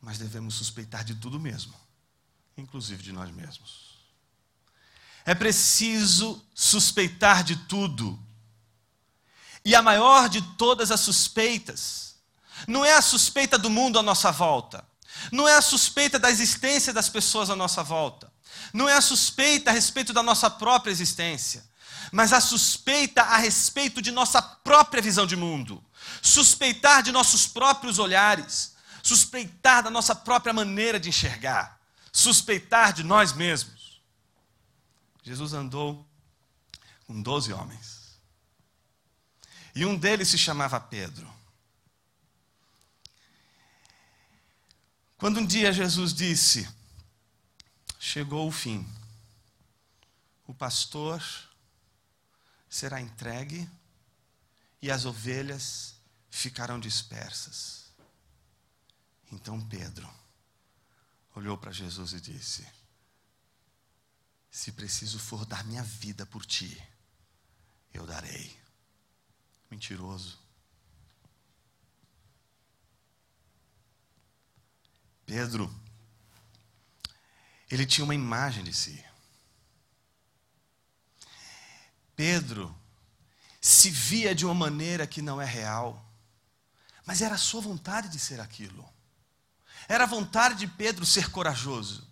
Mas 0.02 0.18
devemos 0.18 0.56
suspeitar 0.56 1.04
de 1.04 1.14
tudo 1.14 1.40
mesmo, 1.40 1.76
inclusive 2.58 3.04
de 3.04 3.12
nós 3.12 3.30
mesmos. 3.30 3.96
É 5.24 5.36
preciso 5.36 6.44
suspeitar 6.56 7.44
de 7.44 7.56
tudo. 7.68 8.20
E 9.64 9.76
a 9.76 9.84
maior 9.84 10.28
de 10.30 10.42
todas 10.56 10.90
as 10.90 11.02
suspeitas 11.02 12.07
não 12.66 12.86
é 12.86 12.94
a 12.94 13.02
suspeita 13.02 13.58
do 13.58 13.70
mundo 13.70 14.00
à 14.00 14.04
nossa 14.04 14.32
volta, 14.32 14.84
não 15.32 15.48
é 15.48 15.58
a 15.58 15.62
suspeita 15.62 16.18
da 16.18 16.32
existência 16.32 16.94
das 16.94 17.10
pessoas 17.10 17.50
à 17.50 17.56
nossa 17.56 17.84
volta, 17.84 18.32
não 18.74 18.88
é 18.88 18.94
a 18.94 19.02
suspeita 19.02 19.70
a 19.70 19.74
respeito 19.74 20.14
da 20.14 20.24
nossa 20.24 20.50
própria 20.50 20.92
existência, 20.92 21.64
mas 22.12 22.32
a 22.32 22.40
suspeita 22.40 23.22
a 23.22 23.38
respeito 23.38 24.02
de 24.02 24.12
nossa 24.12 24.42
própria 24.42 25.02
visão 25.02 25.26
de 25.26 25.36
mundo, 25.36 25.84
suspeitar 26.22 27.04
de 27.04 27.12
nossos 27.12 27.46
próprios 27.48 28.00
olhares, 28.00 28.76
suspeitar 29.04 29.84
da 29.84 29.90
nossa 29.90 30.16
própria 30.16 30.54
maneira 30.54 31.00
de 31.00 31.10
enxergar, 31.10 31.80
suspeitar 32.12 32.94
de 32.94 33.04
nós 33.04 33.34
mesmos. 33.34 34.02
Jesus 35.24 35.54
andou 35.54 36.08
com 37.06 37.22
doze 37.22 37.52
homens. 37.52 37.98
E 39.76 39.86
um 39.86 39.96
deles 39.96 40.30
se 40.30 40.38
chamava 40.38 40.80
Pedro. 40.80 41.32
Quando 45.18 45.40
um 45.40 45.46
dia 45.46 45.74
Jesus 45.74 46.14
disse: 46.14 46.70
Chegou 48.00 48.48
o 48.48 48.52
fim, 48.52 48.88
o 50.46 50.54
pastor 50.54 51.24
será 52.70 53.02
entregue 53.02 53.68
e 54.80 54.92
as 54.92 55.06
ovelhas 55.06 55.96
ficarão 56.30 56.80
dispersas. 56.80 57.92
Então 59.32 59.60
Pedro 59.68 60.08
olhou 61.34 61.58
para 61.58 61.72
Jesus 61.72 62.14
e 62.14 62.22
disse: 62.22 62.66
Se 64.52 64.72
preciso 64.72 65.18
for 65.18 65.48
dar 65.48 65.64
minha 65.66 65.84
vida 65.84 66.28
por 66.28 66.46
ti, 66.46 66.80
eu 67.92 68.06
darei. 68.06 68.56
Mentiroso. 69.70 70.47
Pedro, 75.28 75.70
ele 77.70 77.86
tinha 77.86 78.06
uma 78.06 78.16
imagem 78.16 78.64
de 78.64 78.74
si. 78.74 79.04
Pedro 82.16 82.74
se 83.60 83.90
via 83.92 84.34
de 84.34 84.46
uma 84.46 84.56
maneira 84.56 85.06
que 85.06 85.22
não 85.22 85.42
é 85.42 85.46
real, 85.46 86.10
mas 87.06 87.22
era 87.22 87.36
a 87.36 87.38
sua 87.38 87.60
vontade 87.60 88.08
de 88.08 88.18
ser 88.18 88.40
aquilo. 88.40 88.88
Era 89.90 90.06
a 90.06 90.08
vontade 90.08 90.56
de 90.56 90.66
Pedro 90.66 91.06
ser 91.06 91.30
corajoso. 91.30 92.10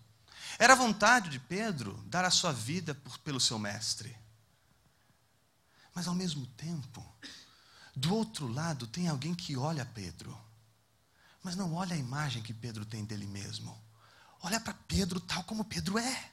Era 0.60 0.74
a 0.74 0.77
vontade 0.77 1.29
de 1.29 1.39
Pedro 1.39 1.93
dar 2.07 2.25
a 2.25 2.29
sua 2.29 2.51
vida 2.51 2.93
por, 2.93 3.17
pelo 3.19 3.39
seu 3.39 3.57
mestre. 3.57 4.13
Mas 5.93 6.05
ao 6.05 6.13
mesmo 6.13 6.45
tempo, 6.48 7.01
do 7.95 8.13
outro 8.13 8.45
lado 8.50 8.86
tem 8.86 9.07
alguém 9.07 9.34
que 9.34 9.55
olha 9.55 9.86
Pedro 9.86 10.44
mas 11.45 11.55
não 11.55 11.75
olha 11.75 11.93
a 11.93 11.99
imagem 11.99 12.41
que 12.41 12.51
Pedro 12.51 12.83
tem 12.83 13.05
dele 13.05 13.27
mesmo. 13.27 13.79
Olha 14.41 14.59
para 14.59 14.73
Pedro 14.73 15.19
tal 15.19 15.43
como 15.43 15.63
Pedro 15.63 15.99
é. 15.99 16.31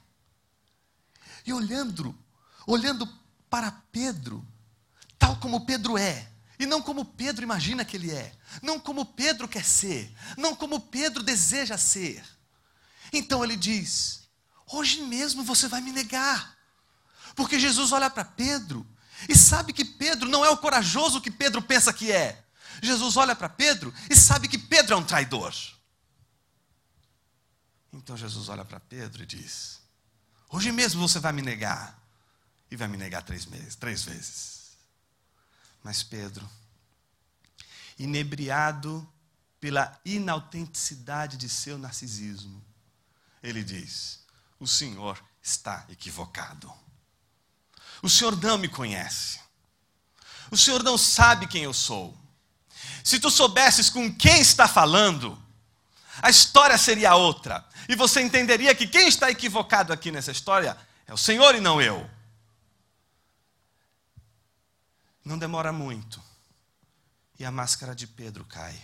E 1.45 1.53
olhando, 1.53 2.17
olhando 2.65 3.07
para 3.47 3.71
Pedro 3.91 4.43
tal 5.19 5.35
como 5.35 5.67
Pedro 5.67 5.99
é, 5.99 6.27
e 6.57 6.65
não 6.65 6.81
como 6.81 7.05
Pedro 7.05 7.43
imagina 7.43 7.85
que 7.85 7.95
ele 7.95 8.09
é, 8.09 8.35
não 8.59 8.79
como 8.79 9.05
Pedro 9.05 9.47
quer 9.47 9.63
ser, 9.63 10.11
não 10.35 10.55
como 10.55 10.79
Pedro 10.79 11.21
deseja 11.21 11.77
ser. 11.77 12.25
Então 13.11 13.43
ele 13.43 13.55
diz: 13.55 14.27
Hoje 14.65 14.99
mesmo 15.03 15.43
você 15.43 15.67
vai 15.67 15.79
me 15.79 15.91
negar. 15.91 16.57
Porque 17.35 17.59
Jesus 17.59 17.91
olha 17.91 18.09
para 18.09 18.25
Pedro 18.25 18.83
e 19.29 19.37
sabe 19.37 19.73
que 19.73 19.85
Pedro 19.85 20.27
não 20.27 20.43
é 20.43 20.49
o 20.49 20.57
corajoso 20.57 21.21
que 21.21 21.29
Pedro 21.29 21.61
pensa 21.61 21.93
que 21.93 22.11
é. 22.11 22.42
Jesus 22.81 23.17
olha 23.17 23.35
para 23.35 23.49
Pedro 23.49 23.93
e 24.09 24.15
sabe 24.15 24.47
que 24.47 24.57
Pedro 24.57 24.95
é 24.95 24.97
um 24.97 25.03
traidor. 25.03 25.53
Então 27.91 28.17
Jesus 28.17 28.49
olha 28.49 28.65
para 28.65 28.79
Pedro 28.79 29.23
e 29.23 29.25
diz: 29.25 29.79
Hoje 30.49 30.71
mesmo 30.71 31.07
você 31.07 31.19
vai 31.19 31.31
me 31.31 31.41
negar. 31.41 32.01
E 32.71 32.75
vai 32.75 32.87
me 32.87 32.97
negar 32.97 33.21
três, 33.21 33.45
meses, 33.45 33.75
três 33.75 34.03
vezes. 34.03 34.71
Mas 35.83 36.01
Pedro, 36.01 36.49
inebriado 37.99 39.07
pela 39.59 39.99
inautenticidade 40.03 41.37
de 41.37 41.47
seu 41.47 41.77
narcisismo, 41.77 42.63
ele 43.43 43.63
diz: 43.63 44.21
O 44.59 44.67
Senhor 44.67 45.23
está 45.41 45.85
equivocado. 45.89 46.73
O 48.01 48.09
Senhor 48.09 48.35
não 48.41 48.57
me 48.57 48.67
conhece. 48.67 49.39
O 50.49 50.57
Senhor 50.57 50.81
não 50.83 50.97
sabe 50.97 51.47
quem 51.47 51.63
eu 51.63 51.73
sou. 51.73 52.17
Se 53.03 53.19
tu 53.19 53.29
soubesses 53.29 53.89
com 53.89 54.13
quem 54.13 54.39
está 54.39 54.67
falando, 54.67 55.41
a 56.21 56.29
história 56.29 56.77
seria 56.77 57.15
outra. 57.15 57.65
E 57.87 57.95
você 57.95 58.21
entenderia 58.21 58.73
que 58.73 58.87
quem 58.87 59.07
está 59.07 59.29
equivocado 59.29 59.91
aqui 59.91 60.11
nessa 60.11 60.31
história 60.31 60.77
é 61.05 61.13
o 61.13 61.17
Senhor 61.17 61.55
e 61.55 61.59
não 61.59 61.81
eu. 61.81 62.09
Não 65.23 65.37
demora 65.37 65.71
muito. 65.71 66.21
E 67.39 67.45
a 67.45 67.51
máscara 67.51 67.95
de 67.95 68.07
Pedro 68.07 68.45
cai. 68.45 68.79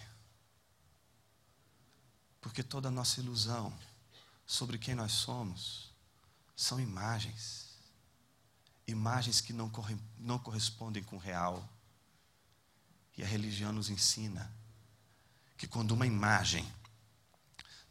Porque 2.41 2.63
toda 2.63 2.87
a 2.87 2.91
nossa 2.91 3.19
ilusão 3.19 3.73
sobre 4.45 4.77
quem 4.77 4.95
nós 4.95 5.11
somos 5.11 5.93
são 6.55 6.79
imagens. 6.79 7.69
Imagens 8.87 9.39
que 9.39 9.53
não, 9.53 9.69
correspondem 10.39 11.03
com 11.03 11.17
o 11.17 11.19
real. 11.19 11.67
E 13.19 13.23
a 13.23 13.27
religião 13.27 13.73
nos 13.73 13.89
ensina 13.89 14.49
que 15.57 15.67
quando 15.67 15.91
uma 15.91 16.07
imagem 16.07 16.65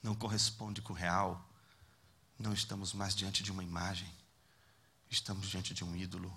não 0.02 0.14
corresponde 0.14 0.80
com 0.80 0.94
o 0.94 0.96
real, 0.96 1.46
não 2.38 2.54
estamos 2.54 2.94
mais 2.94 3.14
diante 3.14 3.42
de 3.42 3.52
uma 3.52 3.62
imagem, 3.62 4.10
estamos 5.10 5.50
diante 5.50 5.74
de 5.74 5.84
um 5.84 5.94
ídolo. 5.94 6.34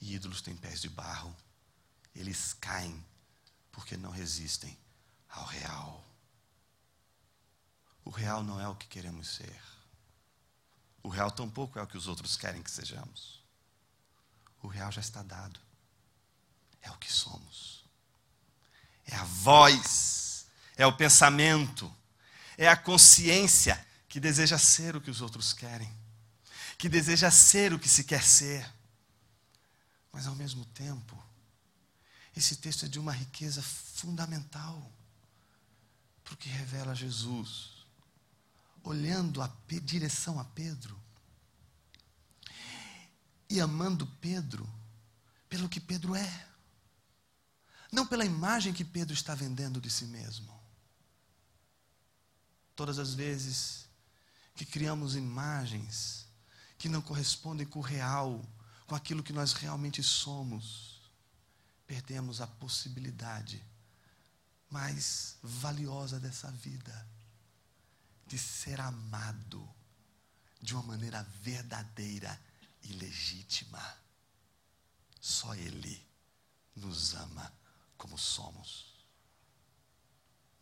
E 0.00 0.14
ídolos 0.14 0.40
têm 0.40 0.56
pés 0.56 0.80
de 0.80 0.88
barro. 0.88 1.36
Eles 2.14 2.52
caem 2.52 3.04
porque 3.72 3.96
não 3.96 4.12
resistem 4.12 4.78
ao 5.28 5.44
real. 5.44 6.04
O 8.04 8.10
real 8.10 8.44
não 8.44 8.60
é 8.60 8.68
o 8.68 8.76
que 8.76 8.86
queremos 8.86 9.30
ser. 9.30 9.60
O 11.02 11.08
real 11.08 11.32
tampouco 11.32 11.76
é 11.76 11.82
o 11.82 11.88
que 11.88 11.96
os 11.96 12.06
outros 12.06 12.36
querem 12.36 12.62
que 12.62 12.70
sejamos. 12.70 13.42
O 14.62 14.68
real 14.68 14.92
já 14.92 15.00
está 15.00 15.24
dado. 15.24 15.58
É 16.80 16.88
o 16.88 16.96
que 16.96 17.12
somos 17.12 17.79
é 19.10 19.16
a 19.16 19.24
voz, 19.24 20.46
é 20.76 20.86
o 20.86 20.96
pensamento, 20.96 21.92
é 22.56 22.68
a 22.68 22.76
consciência 22.76 23.86
que 24.08 24.20
deseja 24.20 24.58
ser 24.58 24.96
o 24.96 25.00
que 25.00 25.10
os 25.10 25.20
outros 25.20 25.52
querem, 25.52 25.92
que 26.78 26.88
deseja 26.88 27.30
ser 27.30 27.72
o 27.72 27.78
que 27.78 27.88
se 27.88 28.04
quer 28.04 28.22
ser. 28.22 28.68
Mas 30.12 30.26
ao 30.26 30.34
mesmo 30.34 30.64
tempo, 30.66 31.22
esse 32.36 32.56
texto 32.56 32.86
é 32.86 32.88
de 32.88 32.98
uma 32.98 33.12
riqueza 33.12 33.62
fundamental, 33.62 34.90
porque 36.24 36.48
revela 36.48 36.94
Jesus 36.94 37.80
olhando 38.82 39.42
a 39.42 39.50
direção 39.82 40.40
a 40.40 40.44
Pedro 40.44 40.98
e 43.48 43.60
amando 43.60 44.06
Pedro 44.20 44.68
pelo 45.48 45.68
que 45.68 45.80
Pedro 45.80 46.14
é. 46.14 46.46
Não 47.92 48.06
pela 48.06 48.24
imagem 48.24 48.72
que 48.72 48.84
Pedro 48.84 49.14
está 49.14 49.34
vendendo 49.34 49.80
de 49.80 49.90
si 49.90 50.04
mesmo. 50.04 50.58
Todas 52.76 52.98
as 52.98 53.14
vezes 53.14 53.88
que 54.54 54.64
criamos 54.64 55.16
imagens 55.16 56.26
que 56.78 56.88
não 56.88 57.02
correspondem 57.02 57.66
com 57.66 57.80
o 57.80 57.82
real, 57.82 58.42
com 58.86 58.94
aquilo 58.94 59.22
que 59.22 59.32
nós 59.32 59.52
realmente 59.52 60.02
somos, 60.02 61.00
perdemos 61.86 62.40
a 62.40 62.46
possibilidade 62.46 63.62
mais 64.70 65.36
valiosa 65.42 66.20
dessa 66.20 66.50
vida 66.52 67.08
de 68.26 68.38
ser 68.38 68.80
amado 68.80 69.68
de 70.62 70.74
uma 70.74 70.84
maneira 70.84 71.22
verdadeira 71.42 72.40
e 72.84 72.92
legítima. 72.92 73.82
Só 75.20 75.54
Ele 75.54 76.00
nos 76.76 77.14
ama 77.14 77.59
como 78.00 78.16
somos. 78.16 78.86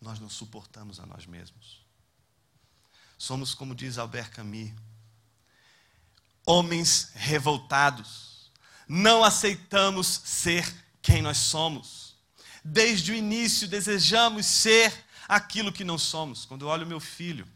Nós 0.01 0.19
não 0.19 0.29
suportamos 0.29 0.99
a 0.99 1.07
nós 1.07 1.25
mesmos. 1.25 1.81
Somos, 3.17 3.55
como 3.55 3.77
diz 3.77 3.97
Albert 3.97 4.33
Camus, 4.33 4.73
homens 6.45 7.13
revoltados. 7.15 8.51
Não 8.89 9.23
aceitamos 9.23 10.07
ser 10.25 10.67
quem 11.01 11.23
nós 11.23 11.39
somos. 11.39 12.17
Desde 12.65 13.13
o 13.13 13.15
início 13.15 13.69
desejamos 13.69 14.45
ser 14.45 14.93
aquilo 15.29 15.73
que 15.73 15.85
não 15.85 15.97
somos. 15.97 16.45
Quando 16.45 16.63
eu 16.63 16.69
olho 16.69 16.87
meu 16.87 16.99
filho, 16.99 17.47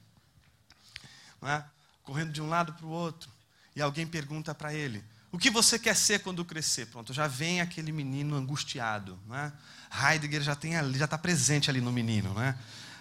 é? 1.42 1.64
correndo 2.04 2.32
de 2.32 2.40
um 2.40 2.48
lado 2.48 2.72
para 2.74 2.86
o 2.86 2.90
outro, 2.90 3.28
e 3.74 3.82
alguém 3.82 4.06
pergunta 4.06 4.54
para 4.54 4.72
ele: 4.72 5.04
O 5.32 5.38
que 5.38 5.48
você 5.48 5.78
quer 5.78 5.96
ser 5.96 6.20
quando 6.20 6.44
crescer? 6.44 6.86
Pronto, 6.86 7.14
já 7.14 7.26
vem 7.26 7.62
aquele 7.62 7.90
menino 7.90 8.36
angustiado, 8.36 9.18
não 9.26 9.34
é? 9.34 9.50
Heidegger 9.90 10.42
já 10.42 10.52
está 10.52 11.16
presente 11.16 11.70
ali 11.70 11.80
no 11.80 11.90
menino, 11.90 12.34
não 12.34 12.42
é? 12.42 12.54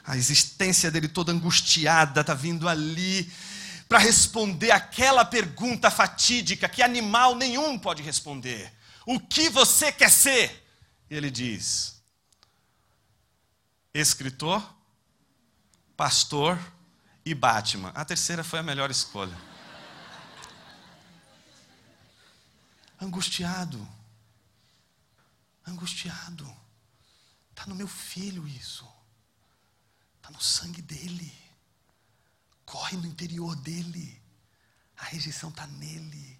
A 0.05 0.15
existência 0.15 0.89
dele 0.89 1.09
toda 1.09 1.33
angustiada 1.33 2.21
está 2.21 2.33
vindo 2.33 2.69
ali 2.69 3.29
para 3.87 3.99
responder 3.99 4.71
aquela 4.71 5.25
pergunta 5.25 5.91
fatídica 5.91 6.69
que 6.69 6.81
animal 6.81 7.35
nenhum 7.35 7.77
pode 7.77 8.01
responder. 8.01 8.71
O 9.05 9.19
que 9.19 9.49
você 9.49 9.91
quer 9.91 10.09
ser? 10.09 10.65
E 11.09 11.15
ele 11.15 11.29
diz: 11.29 12.01
escritor, 13.93 14.63
pastor 15.97 16.57
e 17.25 17.35
Batman. 17.35 17.91
A 17.93 18.05
terceira 18.05 18.41
foi 18.41 18.59
a 18.59 18.63
melhor 18.63 18.89
escolha. 18.89 19.50
Angustiado. 23.01 23.87
Angustiado. 25.65 26.55
Está 27.49 27.65
no 27.65 27.73
meu 27.73 27.87
filho 27.87 28.47
isso. 28.47 28.87
Está 30.17 30.29
no 30.29 30.39
sangue 30.39 30.83
dele. 30.83 31.33
Corre 32.63 32.95
no 32.97 33.07
interior 33.07 33.55
dele. 33.55 34.21
A 34.97 35.05
rejeição 35.05 35.49
está 35.49 35.65
nele. 35.65 36.39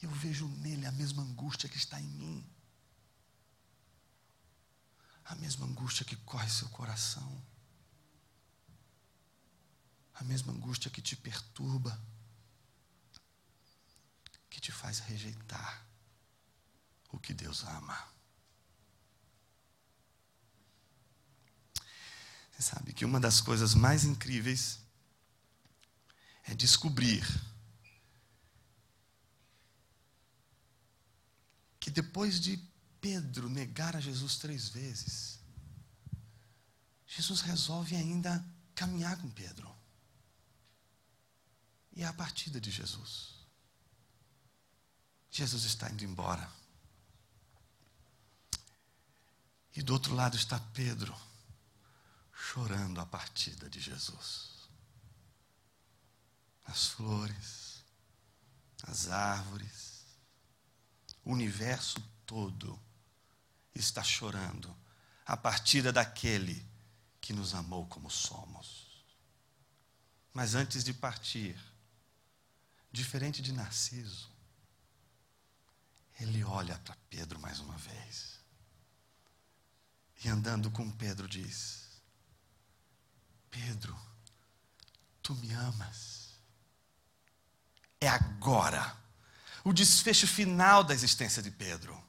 Eu 0.00 0.10
vejo 0.10 0.46
nele 0.46 0.86
a 0.86 0.92
mesma 0.92 1.22
angústia 1.22 1.68
que 1.68 1.76
está 1.76 2.00
em 2.00 2.06
mim. 2.06 2.48
A 5.24 5.34
mesma 5.34 5.66
angústia 5.66 6.06
que 6.06 6.14
corre 6.18 6.48
seu 6.48 6.68
coração. 6.68 7.44
A 10.14 10.22
mesma 10.22 10.52
angústia 10.52 10.92
que 10.92 11.02
te 11.02 11.16
perturba 11.16 12.00
que 14.56 14.60
te 14.62 14.72
faz 14.72 15.00
rejeitar 15.00 15.86
o 17.12 17.18
que 17.18 17.34
Deus 17.34 17.62
ama. 17.64 18.08
Você 22.50 22.62
sabe 22.62 22.94
que 22.94 23.04
uma 23.04 23.20
das 23.20 23.42
coisas 23.42 23.74
mais 23.74 24.04
incríveis 24.04 24.78
é 26.44 26.54
descobrir 26.54 27.22
que 31.78 31.90
depois 31.90 32.40
de 32.40 32.56
Pedro 32.98 33.50
negar 33.50 33.94
a 33.94 34.00
Jesus 34.00 34.38
três 34.38 34.70
vezes, 34.70 35.38
Jesus 37.06 37.42
resolve 37.42 37.94
ainda 37.94 38.42
caminhar 38.74 39.18
com 39.18 39.28
Pedro. 39.28 39.70
E 41.92 42.02
é 42.02 42.06
a 42.06 42.12
partida 42.14 42.58
de 42.58 42.70
Jesus. 42.70 43.35
Jesus 45.36 45.64
está 45.64 45.90
indo 45.90 46.02
embora. 46.02 46.50
E 49.74 49.82
do 49.82 49.92
outro 49.92 50.14
lado 50.14 50.34
está 50.34 50.58
Pedro, 50.72 51.14
chorando 52.32 52.98
a 53.02 53.04
partida 53.04 53.68
de 53.68 53.78
Jesus. 53.78 54.70
As 56.64 56.86
flores, 56.86 57.84
as 58.84 59.10
árvores, 59.10 60.06
o 61.22 61.32
universo 61.32 62.00
todo 62.24 62.80
está 63.74 64.02
chorando 64.02 64.74
a 65.26 65.36
partida 65.36 65.92
daquele 65.92 66.66
que 67.20 67.34
nos 67.34 67.54
amou 67.54 67.86
como 67.88 68.10
somos. 68.10 69.04
Mas 70.32 70.54
antes 70.54 70.82
de 70.82 70.94
partir, 70.94 71.58
diferente 72.90 73.42
de 73.42 73.52
Narciso, 73.52 74.34
ele 76.20 76.42
olha 76.44 76.78
para 76.78 76.96
Pedro 77.10 77.38
mais 77.38 77.60
uma 77.60 77.76
vez. 77.76 78.40
E 80.24 80.28
andando 80.28 80.70
com 80.70 80.90
Pedro 80.90 81.28
diz: 81.28 82.00
Pedro, 83.50 83.96
tu 85.22 85.34
me 85.36 85.52
amas. 85.52 86.30
É 88.00 88.08
agora 88.08 88.96
o 89.64 89.72
desfecho 89.72 90.26
final 90.26 90.84
da 90.84 90.94
existência 90.94 91.42
de 91.42 91.50
Pedro. 91.50 92.00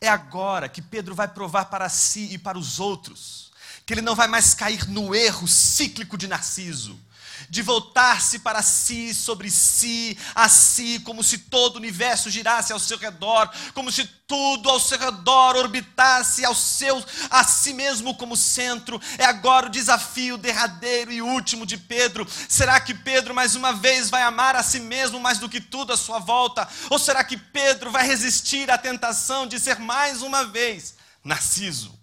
É 0.00 0.08
agora 0.08 0.68
que 0.68 0.82
Pedro 0.82 1.14
vai 1.14 1.28
provar 1.28 1.66
para 1.66 1.88
si 1.88 2.32
e 2.32 2.38
para 2.38 2.58
os 2.58 2.78
outros 2.78 3.46
que 3.86 3.94
ele 3.94 4.02
não 4.02 4.16
vai 4.16 4.26
mais 4.26 4.52
cair 4.52 4.88
no 4.88 5.14
erro 5.14 5.46
cíclico 5.46 6.18
de 6.18 6.26
Narciso 6.26 7.00
de 7.48 7.62
voltar-se 7.62 8.38
para 8.40 8.62
si, 8.62 9.14
sobre 9.14 9.50
si, 9.50 10.18
a 10.34 10.48
si, 10.48 11.00
como 11.00 11.22
se 11.22 11.38
todo 11.38 11.76
o 11.76 11.78
universo 11.78 12.30
girasse 12.30 12.72
ao 12.72 12.78
seu 12.78 12.98
redor, 12.98 13.50
como 13.74 13.90
se 13.90 14.04
tudo 14.26 14.68
ao 14.68 14.80
seu 14.80 14.98
redor 14.98 15.56
orbitasse 15.56 16.44
ao 16.44 16.54
seu, 16.54 17.02
a 17.30 17.44
si 17.44 17.72
mesmo 17.72 18.14
como 18.16 18.36
centro. 18.36 19.00
É 19.18 19.24
agora 19.24 19.66
o 19.66 19.70
desafio 19.70 20.36
derradeiro 20.36 21.12
e 21.12 21.22
último 21.22 21.64
de 21.64 21.78
Pedro. 21.78 22.26
Será 22.48 22.80
que 22.80 22.94
Pedro 22.94 23.34
mais 23.34 23.54
uma 23.54 23.72
vez 23.72 24.10
vai 24.10 24.22
amar 24.22 24.56
a 24.56 24.62
si 24.62 24.80
mesmo 24.80 25.20
mais 25.20 25.38
do 25.38 25.48
que 25.48 25.60
tudo 25.60 25.92
à 25.92 25.96
sua 25.96 26.18
volta? 26.18 26.68
Ou 26.90 26.98
será 26.98 27.22
que 27.22 27.36
Pedro 27.36 27.90
vai 27.90 28.06
resistir 28.06 28.70
à 28.70 28.76
tentação 28.76 29.46
de 29.46 29.60
ser 29.60 29.78
mais 29.78 30.22
uma 30.22 30.44
vez 30.44 30.94
Narciso? 31.22 31.98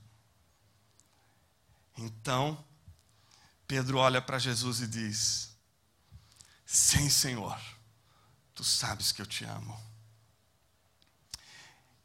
Então, 1.97 2.57
Pedro 3.67 3.97
olha 3.97 4.21
para 4.21 4.39
Jesus 4.39 4.81
e 4.81 4.87
diz: 4.87 5.55
Sim, 6.65 7.09
Senhor, 7.09 7.59
tu 8.53 8.63
sabes 8.63 9.11
que 9.11 9.21
eu 9.21 9.25
te 9.25 9.43
amo. 9.45 9.79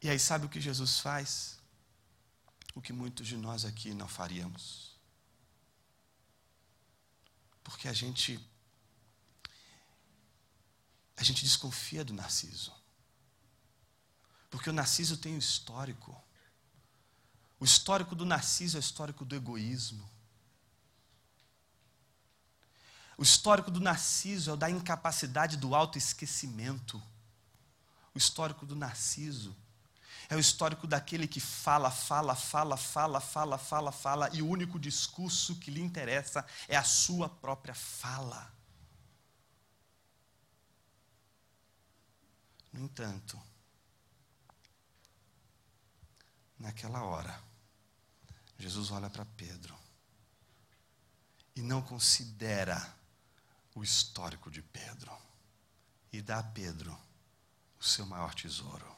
E 0.01 0.09
aí, 0.09 0.19
sabe 0.19 0.45
o 0.45 0.49
que 0.49 0.61
Jesus 0.61 0.99
faz? 0.99 1.57
O 2.73 2.81
que 2.81 2.93
muitos 2.93 3.27
de 3.27 3.35
nós 3.35 3.65
aqui 3.65 3.93
não 3.93 4.07
faríamos. 4.07 4.95
Porque 7.63 7.87
a 7.87 7.93
gente. 7.93 8.39
A 11.17 11.23
gente 11.23 11.43
desconfia 11.43 12.05
do 12.05 12.13
Narciso. 12.13 12.73
Porque 14.49 14.69
o 14.69 14.73
Narciso 14.73 15.17
tem 15.17 15.35
um 15.35 15.39
histórico. 15.39 16.15
O 17.59 17.65
histórico 17.65 18.15
do 18.15 18.25
Narciso 18.25 18.77
é 18.77 18.79
o 18.79 18.81
histórico 18.81 19.25
do 19.25 19.35
egoísmo. 19.35 20.09
O 23.19 23.21
histórico 23.21 23.69
do 23.69 23.81
Narciso 23.81 24.49
é 24.49 24.53
o 24.53 24.55
da 24.55 24.69
incapacidade 24.69 25.57
do 25.57 25.75
autoesquecimento. 25.75 27.03
O 28.15 28.17
histórico 28.17 28.65
do 28.65 28.77
Narciso 28.77 29.53
é 30.29 30.37
o 30.37 30.39
histórico 30.39 30.87
daquele 30.87 31.27
que 31.27 31.41
fala, 31.41 31.91
fala, 31.91 32.33
fala, 32.33 32.77
fala, 32.77 33.19
fala, 33.19 33.57
fala, 33.57 33.91
fala, 33.91 34.29
e 34.31 34.41
o 34.41 34.47
único 34.47 34.79
discurso 34.79 35.57
que 35.57 35.69
lhe 35.69 35.81
interessa 35.81 36.45
é 36.65 36.77
a 36.77 36.83
sua 36.85 37.27
própria 37.27 37.75
fala. 37.75 38.49
No 42.71 42.85
entanto, 42.85 43.37
naquela 46.57 47.03
hora, 47.03 47.37
Jesus 48.57 48.91
olha 48.91 49.09
para 49.09 49.25
Pedro 49.25 49.77
e 51.53 51.61
não 51.61 51.81
considera 51.81 52.97
o 53.79 53.83
histórico 53.83 54.51
de 54.51 54.61
Pedro 54.61 55.17
e 56.11 56.21
dá 56.21 56.39
a 56.39 56.43
Pedro 56.43 56.97
o 57.79 57.83
seu 57.83 58.05
maior 58.05 58.35
tesouro. 58.35 58.93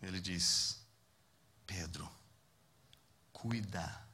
Ele 0.00 0.20
diz: 0.20 0.80
Pedro, 1.66 2.10
cuida 3.30 4.08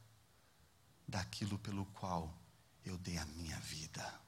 daquilo 1.07 1.57
pelo 1.57 1.85
qual 1.85 2.37
eu 2.83 2.97
dei 2.97 3.17
a 3.17 3.25
minha 3.27 3.57
vida. 3.61 4.21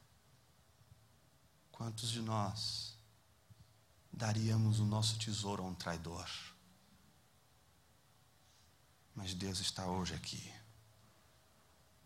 Quantos 1.73 2.10
de 2.10 2.21
nós 2.21 2.97
daríamos 4.13 4.79
o 4.79 4.86
nosso 4.86 5.19
tesouro 5.19 5.63
a 5.63 5.67
um 5.67 5.75
traidor? 5.75 6.29
Mas 9.13 9.34
Deus 9.34 9.60
está 9.60 9.86
hoje 9.88 10.13
aqui 10.13 10.53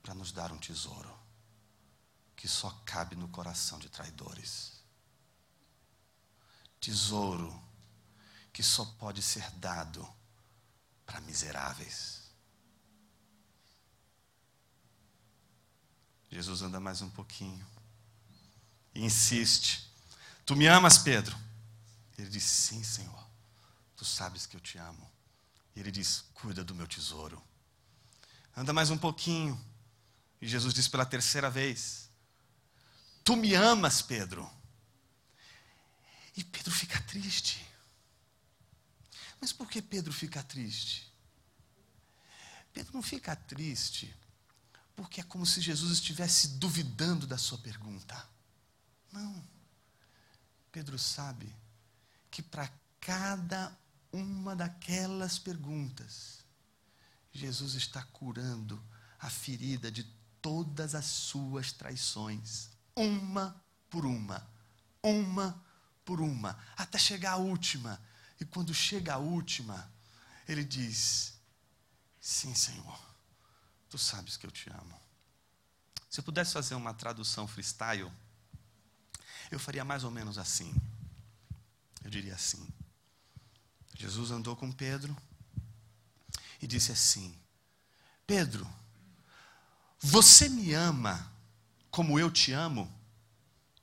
para 0.01 0.15
nos 0.15 0.31
dar 0.31 0.51
um 0.51 0.57
tesouro 0.57 1.26
que 2.37 2.47
só 2.47 2.69
cabe 2.85 3.15
no 3.15 3.27
coração 3.27 3.79
de 3.79 3.89
traidores. 3.89 4.73
Tesouro 6.79 7.61
que 8.53 8.63
só 8.63 8.85
pode 8.85 9.21
ser 9.21 9.49
dado 9.51 10.07
para 11.05 11.19
miseráveis. 11.21 12.21
Jesus 16.29 16.61
anda 16.61 16.79
mais 16.79 17.01
um 17.01 17.09
pouquinho 17.09 17.65
e 18.93 19.03
insiste: 19.03 19.91
Tu 20.45 20.55
me 20.55 20.67
amas, 20.67 20.99
Pedro? 20.99 21.35
Ele 22.17 22.29
diz: 22.29 22.43
Sim, 22.43 22.83
Senhor. 22.83 23.27
Tu 23.95 24.05
sabes 24.05 24.45
que 24.45 24.55
eu 24.55 24.61
te 24.61 24.77
amo. 24.77 25.11
E 25.75 25.79
ele 25.79 25.91
diz: 25.91 26.25
Cuida 26.35 26.63
do 26.63 26.75
meu 26.75 26.87
tesouro. 26.87 27.41
Anda 28.55 28.73
mais 28.73 28.91
um 28.91 28.97
pouquinho. 28.97 29.59
E 30.39 30.47
Jesus 30.47 30.73
diz 30.73 30.87
pela 30.87 31.05
terceira 31.05 31.49
vez: 31.49 32.06
Tu 33.27 33.35
me 33.35 33.53
amas, 33.55 34.01
Pedro. 34.01 34.49
E 36.37 36.45
Pedro 36.45 36.71
fica 36.71 36.97
triste. 37.01 37.61
Mas 39.41 39.51
por 39.51 39.69
que 39.69 39.81
Pedro 39.81 40.13
fica 40.13 40.41
triste? 40.41 41.13
Pedro 42.71 42.93
não 42.93 43.01
fica 43.01 43.35
triste 43.35 44.15
porque 44.95 45.19
é 45.19 45.25
como 45.25 45.45
se 45.45 45.59
Jesus 45.59 45.91
estivesse 45.91 46.47
duvidando 46.57 47.27
da 47.27 47.37
sua 47.37 47.57
pergunta. 47.57 48.15
Não. 49.11 49.45
Pedro 50.71 50.97
sabe 50.97 51.53
que 52.31 52.41
para 52.41 52.71
cada 53.01 53.77
uma 54.09 54.55
daquelas 54.55 55.37
perguntas, 55.37 56.45
Jesus 57.33 57.73
está 57.73 58.03
curando 58.03 58.81
a 59.19 59.29
ferida 59.29 59.91
de 59.91 60.05
todas 60.41 60.95
as 60.95 61.03
suas 61.03 61.73
traições, 61.73 62.76
uma 62.97 63.63
por 63.89 64.05
uma, 64.05 64.45
uma 65.01 65.63
por 66.03 66.21
uma, 66.21 66.57
até 66.75 66.97
chegar 66.97 67.33
à 67.33 67.37
última. 67.37 68.01
E 68.39 68.45
quando 68.45 68.73
chega 68.73 69.15
a 69.15 69.17
última, 69.17 69.91
ele 70.47 70.63
diz: 70.63 71.33
Sim, 72.19 72.53
Senhor, 72.55 72.99
tu 73.89 73.97
sabes 73.97 74.37
que 74.37 74.45
eu 74.45 74.51
te 74.51 74.69
amo. 74.69 74.99
Se 76.09 76.19
eu 76.19 76.23
pudesse 76.23 76.53
fazer 76.53 76.75
uma 76.75 76.93
tradução 76.93 77.47
freestyle, 77.47 78.11
eu 79.51 79.59
faria 79.59 79.83
mais 79.83 80.03
ou 80.03 80.11
menos 80.11 80.37
assim. 80.37 80.73
Eu 82.03 82.09
diria 82.09 82.33
assim: 82.33 82.65
Jesus 83.95 84.31
andou 84.31 84.55
com 84.55 84.71
Pedro 84.71 85.15
e 86.61 86.67
disse 86.67 86.91
assim: 86.91 87.37
Pedro, 88.25 88.67
você 89.99 90.47
me 90.47 90.73
ama 90.73 91.31
como 91.89 92.19
eu 92.19 92.31
te 92.31 92.51
amo? 92.51 92.91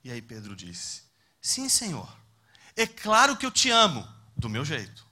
E 0.03 0.11
aí 0.11 0.21
Pedro 0.21 0.55
disse: 0.55 1.03
Sim, 1.41 1.69
Senhor. 1.69 2.15
É 2.77 2.87
claro 2.87 3.37
que 3.37 3.47
eu 3.47 3.51
te 3.51 3.71
amo, 3.71 4.07
do 4.37 4.49
meu 4.49 4.65
jeito. 4.65 5.07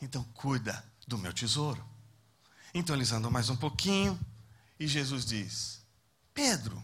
Então 0.00 0.22
cuida 0.34 0.84
do 1.06 1.18
meu 1.18 1.32
tesouro. 1.32 1.84
Então 2.72 2.94
eles 2.94 3.12
andam 3.12 3.30
mais 3.30 3.48
um 3.48 3.56
pouquinho 3.56 4.18
e 4.78 4.86
Jesus 4.86 5.24
diz: 5.24 5.82
Pedro, 6.32 6.82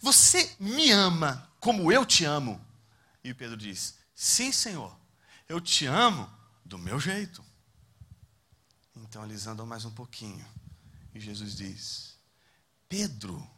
você 0.00 0.54
me 0.58 0.90
ama 0.90 1.48
como 1.60 1.92
eu 1.92 2.04
te 2.04 2.24
amo? 2.24 2.60
E 3.22 3.32
Pedro 3.32 3.56
diz: 3.56 3.98
Sim, 4.14 4.50
Senhor, 4.52 4.96
eu 5.48 5.60
te 5.60 5.86
amo 5.86 6.28
do 6.64 6.78
meu 6.78 6.98
jeito. 6.98 7.44
Então 8.96 9.24
eles 9.24 9.46
andam 9.46 9.66
mais 9.66 9.84
um 9.84 9.90
pouquinho. 9.90 10.44
E 11.14 11.20
Jesus 11.20 11.54
diz: 11.54 12.15
Pedro, 12.88 13.48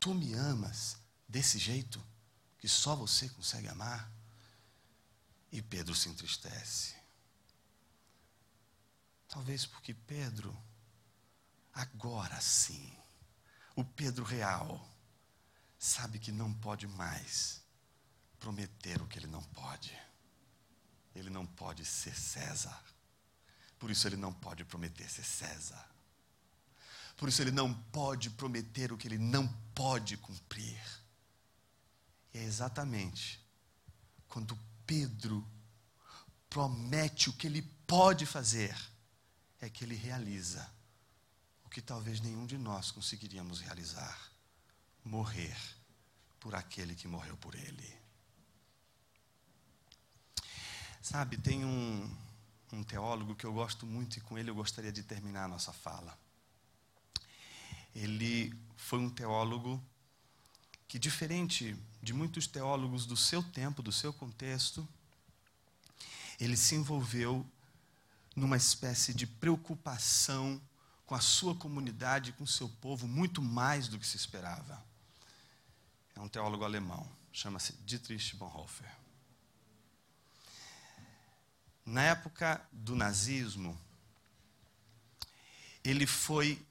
tu 0.00 0.14
me 0.14 0.32
amas 0.34 0.96
desse 1.28 1.58
jeito 1.58 2.02
que 2.58 2.68
só 2.68 2.96
você 2.96 3.28
consegue 3.28 3.68
amar? 3.68 4.10
E 5.52 5.60
Pedro 5.60 5.94
se 5.94 6.08
entristece. 6.08 6.96
Talvez 9.28 9.66
porque 9.66 9.92
Pedro, 9.92 10.56
agora 11.72 12.40
sim, 12.40 12.96
o 13.74 13.84
Pedro 13.84 14.24
real, 14.24 14.88
sabe 15.78 16.18
que 16.18 16.32
não 16.32 16.52
pode 16.54 16.86
mais 16.86 17.62
prometer 18.38 19.00
o 19.02 19.06
que 19.06 19.18
ele 19.18 19.26
não 19.26 19.42
pode. 19.42 19.96
Ele 21.14 21.30
não 21.30 21.46
pode 21.46 21.84
ser 21.84 22.14
César. 22.14 22.82
Por 23.78 23.90
isso 23.90 24.06
ele 24.06 24.16
não 24.16 24.32
pode 24.32 24.64
prometer 24.64 25.08
ser 25.10 25.24
César. 25.24 25.95
Por 27.16 27.28
isso 27.28 27.42
ele 27.42 27.50
não 27.50 27.72
pode 27.72 28.30
prometer 28.30 28.92
o 28.92 28.96
que 28.96 29.08
ele 29.08 29.18
não 29.18 29.48
pode 29.74 30.16
cumprir. 30.16 30.80
E 32.34 32.38
é 32.38 32.44
exatamente 32.44 33.40
quando 34.28 34.58
Pedro 34.86 35.46
promete 36.50 37.30
o 37.30 37.32
que 37.32 37.46
ele 37.46 37.62
pode 37.86 38.26
fazer, 38.26 38.76
é 39.60 39.68
que 39.70 39.84
ele 39.84 39.94
realiza 39.94 40.70
o 41.64 41.70
que 41.70 41.80
talvez 41.80 42.20
nenhum 42.20 42.46
de 42.46 42.58
nós 42.58 42.90
conseguiríamos 42.90 43.60
realizar: 43.60 44.30
morrer 45.02 45.56
por 46.38 46.54
aquele 46.54 46.94
que 46.94 47.08
morreu 47.08 47.36
por 47.38 47.54
ele. 47.54 47.96
Sabe, 51.00 51.38
tem 51.38 51.64
um, 51.64 52.16
um 52.72 52.82
teólogo 52.82 53.34
que 53.36 53.46
eu 53.46 53.52
gosto 53.52 53.86
muito 53.86 54.18
e 54.18 54.20
com 54.20 54.36
ele 54.36 54.50
eu 54.50 54.54
gostaria 54.54 54.92
de 54.92 55.02
terminar 55.02 55.44
a 55.44 55.48
nossa 55.48 55.72
fala. 55.72 56.18
Ele 57.96 58.54
foi 58.76 58.98
um 58.98 59.08
teólogo 59.08 59.82
que, 60.86 60.98
diferente 60.98 61.74
de 62.02 62.12
muitos 62.12 62.46
teólogos 62.46 63.06
do 63.06 63.16
seu 63.16 63.42
tempo, 63.42 63.82
do 63.82 63.90
seu 63.90 64.12
contexto, 64.12 64.86
ele 66.38 66.58
se 66.58 66.74
envolveu 66.74 67.44
numa 68.36 68.58
espécie 68.58 69.14
de 69.14 69.26
preocupação 69.26 70.60
com 71.06 71.14
a 71.14 71.20
sua 71.20 71.54
comunidade, 71.54 72.32
com 72.34 72.44
o 72.44 72.46
seu 72.46 72.68
povo, 72.68 73.08
muito 73.08 73.40
mais 73.40 73.88
do 73.88 73.98
que 73.98 74.06
se 74.06 74.18
esperava. 74.18 74.84
É 76.14 76.20
um 76.20 76.28
teólogo 76.28 76.64
alemão, 76.64 77.10
chama-se 77.32 77.72
Dietrich 77.86 78.36
Bonhoeffer. 78.36 78.92
Na 81.86 82.02
época 82.02 82.60
do 82.70 82.94
nazismo, 82.94 83.78
ele 85.82 86.06
foi 86.06 86.65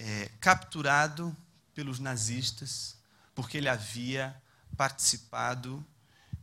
é, 0.00 0.30
capturado 0.40 1.36
pelos 1.74 1.98
nazistas 1.98 2.96
porque 3.34 3.58
ele 3.58 3.68
havia 3.68 4.34
participado 4.76 5.84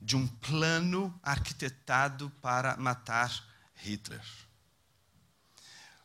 de 0.02 0.15
um 0.15 0.28
plano 0.28 1.13
arquitetado 1.24 2.30
para 2.41 2.78
matar 2.78 3.43
Hitler. 3.76 4.22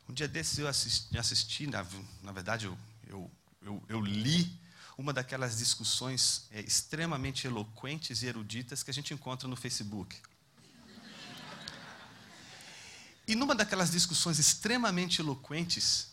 Um 0.08 0.14
dia 0.14 0.26
desses 0.26 0.58
eu 0.58 0.66
assisti, 0.66 1.18
assisti 1.18 1.66
na, 1.66 1.86
na 2.22 2.32
verdade 2.32 2.66
eu, 2.66 2.78
eu, 3.06 3.30
eu, 3.60 3.82
eu, 3.88 4.00
li 4.00 4.58
uma 4.96 5.12
daquelas 5.12 5.58
discussões 5.58 6.46
é, 6.50 6.60
extremamente 6.60 7.46
eloquentes 7.46 8.22
e 8.22 8.26
eruditas 8.26 8.82
que 8.82 8.90
a 8.90 8.94
gente 8.94 9.12
encontra 9.12 9.46
no 9.46 9.56
Facebook. 9.56 10.20
E 13.26 13.34
numa 13.34 13.54
daquelas 13.54 13.90
discussões 13.90 14.38
extremamente 14.38 15.20
eloquentes, 15.20 16.11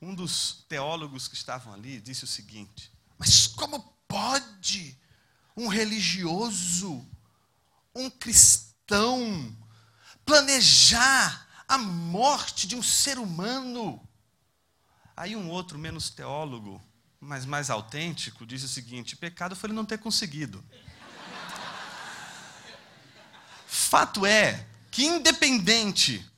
um 0.00 0.14
dos 0.14 0.64
teólogos 0.68 1.28
que 1.28 1.34
estavam 1.34 1.72
ali 1.72 2.00
disse 2.00 2.24
o 2.24 2.28
seguinte: 2.28 2.92
Mas 3.18 3.46
como 3.46 3.80
pode 4.08 4.98
um 5.56 5.68
religioso, 5.68 7.06
um 7.94 8.08
cristão, 8.08 9.56
planejar 10.24 11.46
a 11.68 11.76
morte 11.76 12.66
de 12.66 12.74
um 12.74 12.82
ser 12.82 13.18
humano? 13.18 14.00
Aí 15.16 15.36
um 15.36 15.50
outro, 15.50 15.78
menos 15.78 16.08
teólogo, 16.08 16.82
mas 17.20 17.44
mais 17.44 17.68
autêntico, 17.68 18.46
disse 18.46 18.64
o 18.64 18.68
seguinte: 18.68 19.16
pecado 19.16 19.54
foi 19.54 19.68
ele 19.68 19.76
não 19.76 19.84
ter 19.84 19.98
conseguido. 19.98 20.64
Fato 23.66 24.24
é 24.24 24.66
que, 24.90 25.04
independente 25.04 26.29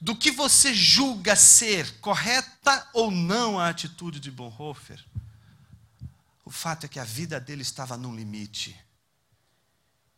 do 0.00 0.16
que 0.16 0.30
você 0.30 0.72
julga 0.72 1.36
ser 1.36 2.00
correta 2.00 2.88
ou 2.94 3.10
não 3.10 3.58
a 3.58 3.68
atitude 3.68 4.18
de 4.18 4.30
Bonhoeffer, 4.30 5.04
o 6.44 6.50
fato 6.50 6.86
é 6.86 6.88
que 6.88 6.98
a 6.98 7.04
vida 7.04 7.38
dele 7.38 7.62
estava 7.62 7.96
num 7.96 8.16
limite. 8.16 8.76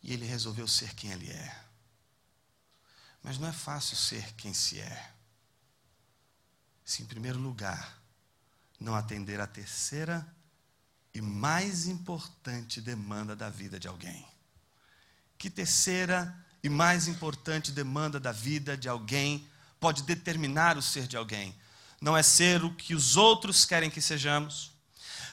E 0.01 0.13
ele 0.13 0.25
resolveu 0.25 0.67
ser 0.67 0.93
quem 0.95 1.11
ele 1.11 1.29
é. 1.29 1.63
Mas 3.21 3.37
não 3.37 3.47
é 3.47 3.51
fácil 3.51 3.95
ser 3.95 4.33
quem 4.33 4.53
se 4.53 4.79
é. 4.79 5.13
Se, 6.83 7.01
em 7.01 7.05
primeiro 7.05 7.39
lugar, 7.39 8.01
não 8.79 8.95
atender 8.95 9.39
a 9.39 9.47
terceira 9.47 10.25
e 11.13 11.21
mais 11.21 11.87
importante 11.87 12.81
demanda 12.81 13.35
da 13.35 13.49
vida 13.49 13.79
de 13.79 13.87
alguém. 13.87 14.27
Que 15.37 15.49
terceira 15.49 16.35
e 16.61 16.69
mais 16.69 17.07
importante 17.07 17.71
demanda 17.71 18.19
da 18.19 18.31
vida 18.31 18.75
de 18.75 18.89
alguém 18.89 19.47
pode 19.83 20.03
determinar 20.03 20.77
o 20.77 20.81
ser 20.81 21.07
de 21.07 21.17
alguém. 21.17 21.53
Não 21.99 22.15
é 22.15 22.23
ser 22.23 22.63
o 22.63 22.73
que 22.73 22.95
os 22.95 23.17
outros 23.17 23.65
querem 23.65 23.89
que 23.89 24.01
sejamos, 24.01 24.71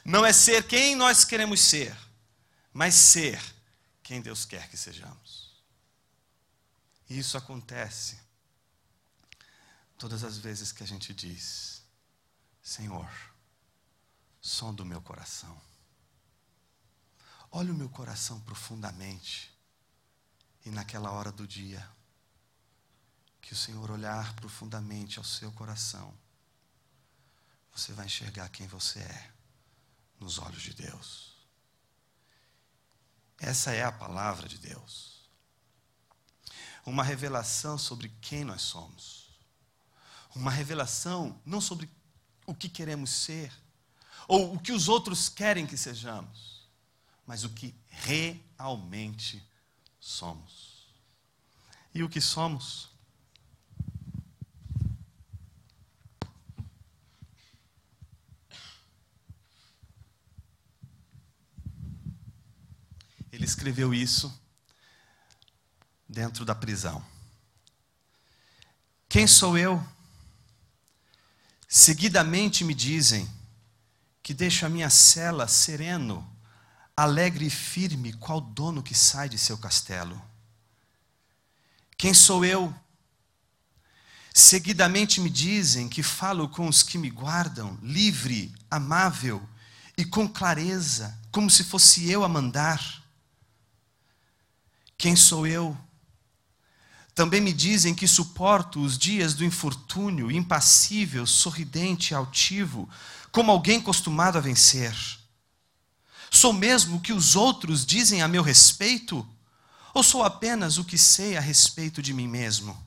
não 0.05 0.27
é 0.27 0.33
ser 0.33 0.67
quem 0.67 0.97
nós 0.97 1.25
queremos 1.25 1.61
ser, 1.61 1.97
mas 2.73 2.97
ser 2.97 3.41
quem 4.03 4.21
Deus 4.21 4.45
quer 4.45 4.69
que 4.69 4.77
sejamos. 4.77 5.53
E 7.09 7.17
isso 7.17 7.39
acontece 7.39 8.19
todas 9.97 10.25
as 10.25 10.37
vezes 10.37 10.73
que 10.73 10.83
a 10.83 10.87
gente 10.87 11.15
diz: 11.15 11.85
Senhor, 12.61 13.09
som 14.41 14.75
do 14.75 14.85
meu 14.85 15.01
coração. 15.01 15.57
Olha 17.53 17.73
o 17.73 17.77
meu 17.77 17.89
coração 17.89 18.41
profundamente. 18.41 19.49
E 20.65 20.71
naquela 20.71 21.13
hora 21.13 21.31
do 21.31 21.47
dia, 21.47 21.89
que 23.51 23.55
o 23.55 23.57
Senhor 23.57 23.91
olhar 23.91 24.33
profundamente 24.37 25.19
ao 25.19 25.25
seu 25.25 25.51
coração, 25.51 26.17
você 27.75 27.93
vai 27.93 28.07
enxergar 28.07 28.49
quem 28.49 28.69
você 28.69 29.01
é 29.01 29.33
nos 30.21 30.39
olhos 30.39 30.63
de 30.63 30.73
Deus. 30.73 31.33
Essa 33.41 33.73
é 33.73 33.83
a 33.83 33.91
palavra 33.91 34.49
de 34.49 34.57
Deus. 34.57 35.29
Uma 36.87 37.03
revelação 37.03 37.77
sobre 37.77 38.09
quem 38.21 38.45
nós 38.45 38.63
somos. 38.63 39.29
Uma 40.33 40.53
revelação 40.53 41.43
não 41.45 41.61
sobre 41.61 41.91
o 42.47 42.55
que 42.55 42.69
queremos 42.69 43.11
ser, 43.11 43.53
ou 44.29 44.55
o 44.55 44.61
que 44.61 44.71
os 44.71 44.87
outros 44.87 45.29
querem 45.29 45.67
que 45.67 45.77
sejamos, 45.77 46.69
mas 47.27 47.43
o 47.43 47.51
que 47.51 47.75
realmente 47.89 49.45
somos. 49.99 50.87
E 51.93 52.05
o 52.05 52.09
que 52.09 52.21
somos? 52.21 52.90
Escreveu 63.51 63.93
isso 63.93 64.33
dentro 66.09 66.45
da 66.45 66.55
prisão. 66.55 67.05
Quem 69.09 69.27
sou 69.27 69.59
eu? 69.59 69.85
Seguidamente 71.69 72.65
me 72.65 72.75
dizem 72.75 73.29
que 74.23 74.33
deixo 74.33 74.65
a 74.65 74.69
minha 74.69 74.91
cela 74.91 75.49
sereno, 75.49 76.27
alegre 76.97 77.47
e 77.47 77.51
firme, 77.51 78.13
qual 78.15 78.41
dono 78.41 78.83
que 78.83 78.95
sai 78.95 79.29
de 79.29 79.39
seu 79.39 79.59
castelo. 79.59 80.21
Quem 81.97 82.15
sou 82.15 82.45
eu? 82.45 82.75
Seguidamente 84.33 85.21
me 85.21 85.29
dizem 85.29 85.89
que 85.89 86.03
falo 86.03 86.49
com 86.49 86.69
os 86.69 86.83
que 86.83 86.97
me 86.97 87.11
guardam, 87.11 87.79
livre, 87.83 88.55
amável 88.71 89.47
e 89.97 90.05
com 90.05 90.29
clareza, 90.29 91.19
como 91.33 91.51
se 91.51 91.65
fosse 91.65 92.09
eu 92.09 92.25
a 92.25 92.29
mandar. 92.29 93.00
Quem 95.01 95.17
sou 95.17 95.47
eu? 95.47 95.75
Também 97.15 97.41
me 97.41 97.55
dizem 97.55 97.95
que 97.95 98.07
suporto 98.07 98.83
os 98.83 98.99
dias 98.99 99.33
do 99.33 99.43
infortúnio, 99.43 100.31
impassível, 100.31 101.27
sorridente, 101.27 102.15
altivo, 102.15 102.87
como 103.33 103.51
alguém 103.51 103.79
acostumado 103.79 104.37
a 104.37 104.43
vencer. 104.43 104.95
Sou 106.31 106.53
mesmo 106.53 106.99
o 106.99 107.01
que 107.01 107.15
os 107.15 107.35
outros 107.35 107.87
dizem 107.87 108.21
a 108.21 108.29
meu 108.29 108.43
respeito? 108.43 109.27
Ou 109.95 110.03
sou 110.03 110.23
apenas 110.23 110.77
o 110.77 110.85
que 110.85 110.99
sei 110.99 111.35
a 111.35 111.41
respeito 111.41 112.03
de 112.03 112.13
mim 112.13 112.29
mesmo? 112.29 112.79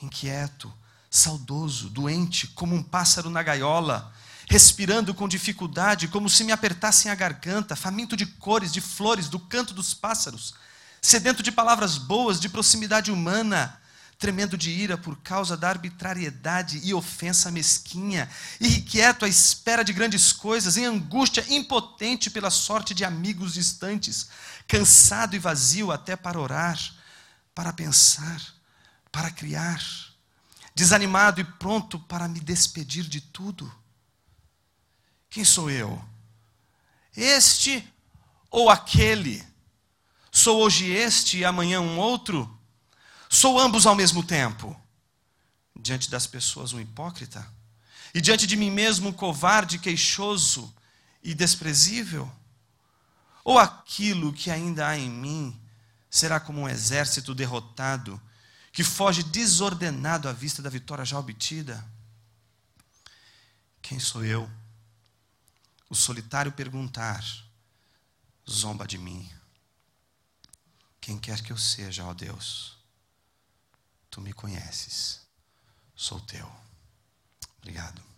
Inquieto, 0.00 0.72
saudoso, 1.10 1.90
doente, 1.90 2.46
como 2.46 2.76
um 2.76 2.82
pássaro 2.82 3.28
na 3.28 3.42
gaiola, 3.42 4.14
respirando 4.48 5.12
com 5.12 5.26
dificuldade, 5.26 6.06
como 6.06 6.30
se 6.30 6.44
me 6.44 6.52
apertassem 6.52 7.10
a 7.10 7.14
garganta, 7.16 7.74
faminto 7.74 8.16
de 8.16 8.24
cores, 8.24 8.72
de 8.72 8.80
flores, 8.80 9.28
do 9.28 9.40
canto 9.40 9.74
dos 9.74 9.92
pássaros 9.92 10.54
sedento 11.02 11.42
de 11.42 11.50
palavras 11.50 11.98
boas, 11.98 12.38
de 12.38 12.48
proximidade 12.48 13.10
humana, 13.10 13.80
tremendo 14.16 14.56
de 14.56 14.70
ira 14.70 14.96
por 14.96 15.16
causa 15.18 15.56
da 15.56 15.68
arbitrariedade 15.68 16.80
e 16.84 16.94
ofensa 16.94 17.50
mesquinha, 17.50 18.30
irrequieto 18.60 19.24
à 19.24 19.28
espera 19.28 19.84
de 19.84 19.92
grandes 19.92 20.32
coisas, 20.32 20.76
em 20.76 20.84
angústia, 20.84 21.44
impotente 21.48 22.30
pela 22.30 22.48
sorte 22.48 22.94
de 22.94 23.04
amigos 23.04 23.54
distantes, 23.54 24.28
cansado 24.68 25.34
e 25.34 25.40
vazio 25.40 25.90
até 25.90 26.14
para 26.14 26.38
orar, 26.38 26.78
para 27.52 27.72
pensar, 27.72 28.40
para 29.10 29.28
criar, 29.28 29.82
desanimado 30.72 31.40
e 31.40 31.44
pronto 31.44 31.98
para 31.98 32.28
me 32.28 32.38
despedir 32.38 33.04
de 33.04 33.20
tudo. 33.20 33.70
Quem 35.28 35.44
sou 35.44 35.68
eu? 35.68 36.00
Este 37.16 37.84
ou 38.48 38.70
aquele? 38.70 39.51
Sou 40.34 40.62
hoje 40.62 40.86
este 40.86 41.38
e 41.38 41.44
amanhã 41.44 41.82
um 41.82 41.98
outro? 41.98 42.58
Sou 43.28 43.60
ambos 43.60 43.84
ao 43.84 43.94
mesmo 43.94 44.24
tempo? 44.24 44.74
Diante 45.78 46.10
das 46.10 46.26
pessoas, 46.26 46.72
um 46.72 46.80
hipócrita? 46.80 47.46
E 48.14 48.20
diante 48.20 48.46
de 48.46 48.56
mim 48.56 48.70
mesmo, 48.70 49.10
um 49.10 49.12
covarde, 49.12 49.78
queixoso 49.78 50.74
e 51.22 51.34
desprezível? 51.34 52.32
Ou 53.44 53.58
aquilo 53.58 54.32
que 54.32 54.50
ainda 54.50 54.88
há 54.88 54.96
em 54.96 55.10
mim 55.10 55.60
será 56.08 56.40
como 56.40 56.62
um 56.62 56.68
exército 56.68 57.34
derrotado, 57.34 58.20
que 58.72 58.82
foge 58.82 59.22
desordenado 59.22 60.30
à 60.30 60.32
vista 60.32 60.62
da 60.62 60.70
vitória 60.70 61.04
já 61.04 61.18
obtida? 61.18 61.84
Quem 63.82 64.00
sou 64.00 64.24
eu? 64.24 64.50
O 65.90 65.94
solitário 65.94 66.52
perguntar, 66.52 67.22
zomba 68.48 68.86
de 68.86 68.96
mim. 68.96 69.28
Quem 71.02 71.18
quer 71.18 71.42
que 71.42 71.52
eu 71.52 71.58
seja, 71.58 72.06
ó 72.06 72.14
Deus, 72.14 72.78
tu 74.08 74.20
me 74.20 74.32
conheces, 74.32 75.20
sou 75.96 76.20
teu. 76.20 76.48
Obrigado. 77.58 78.11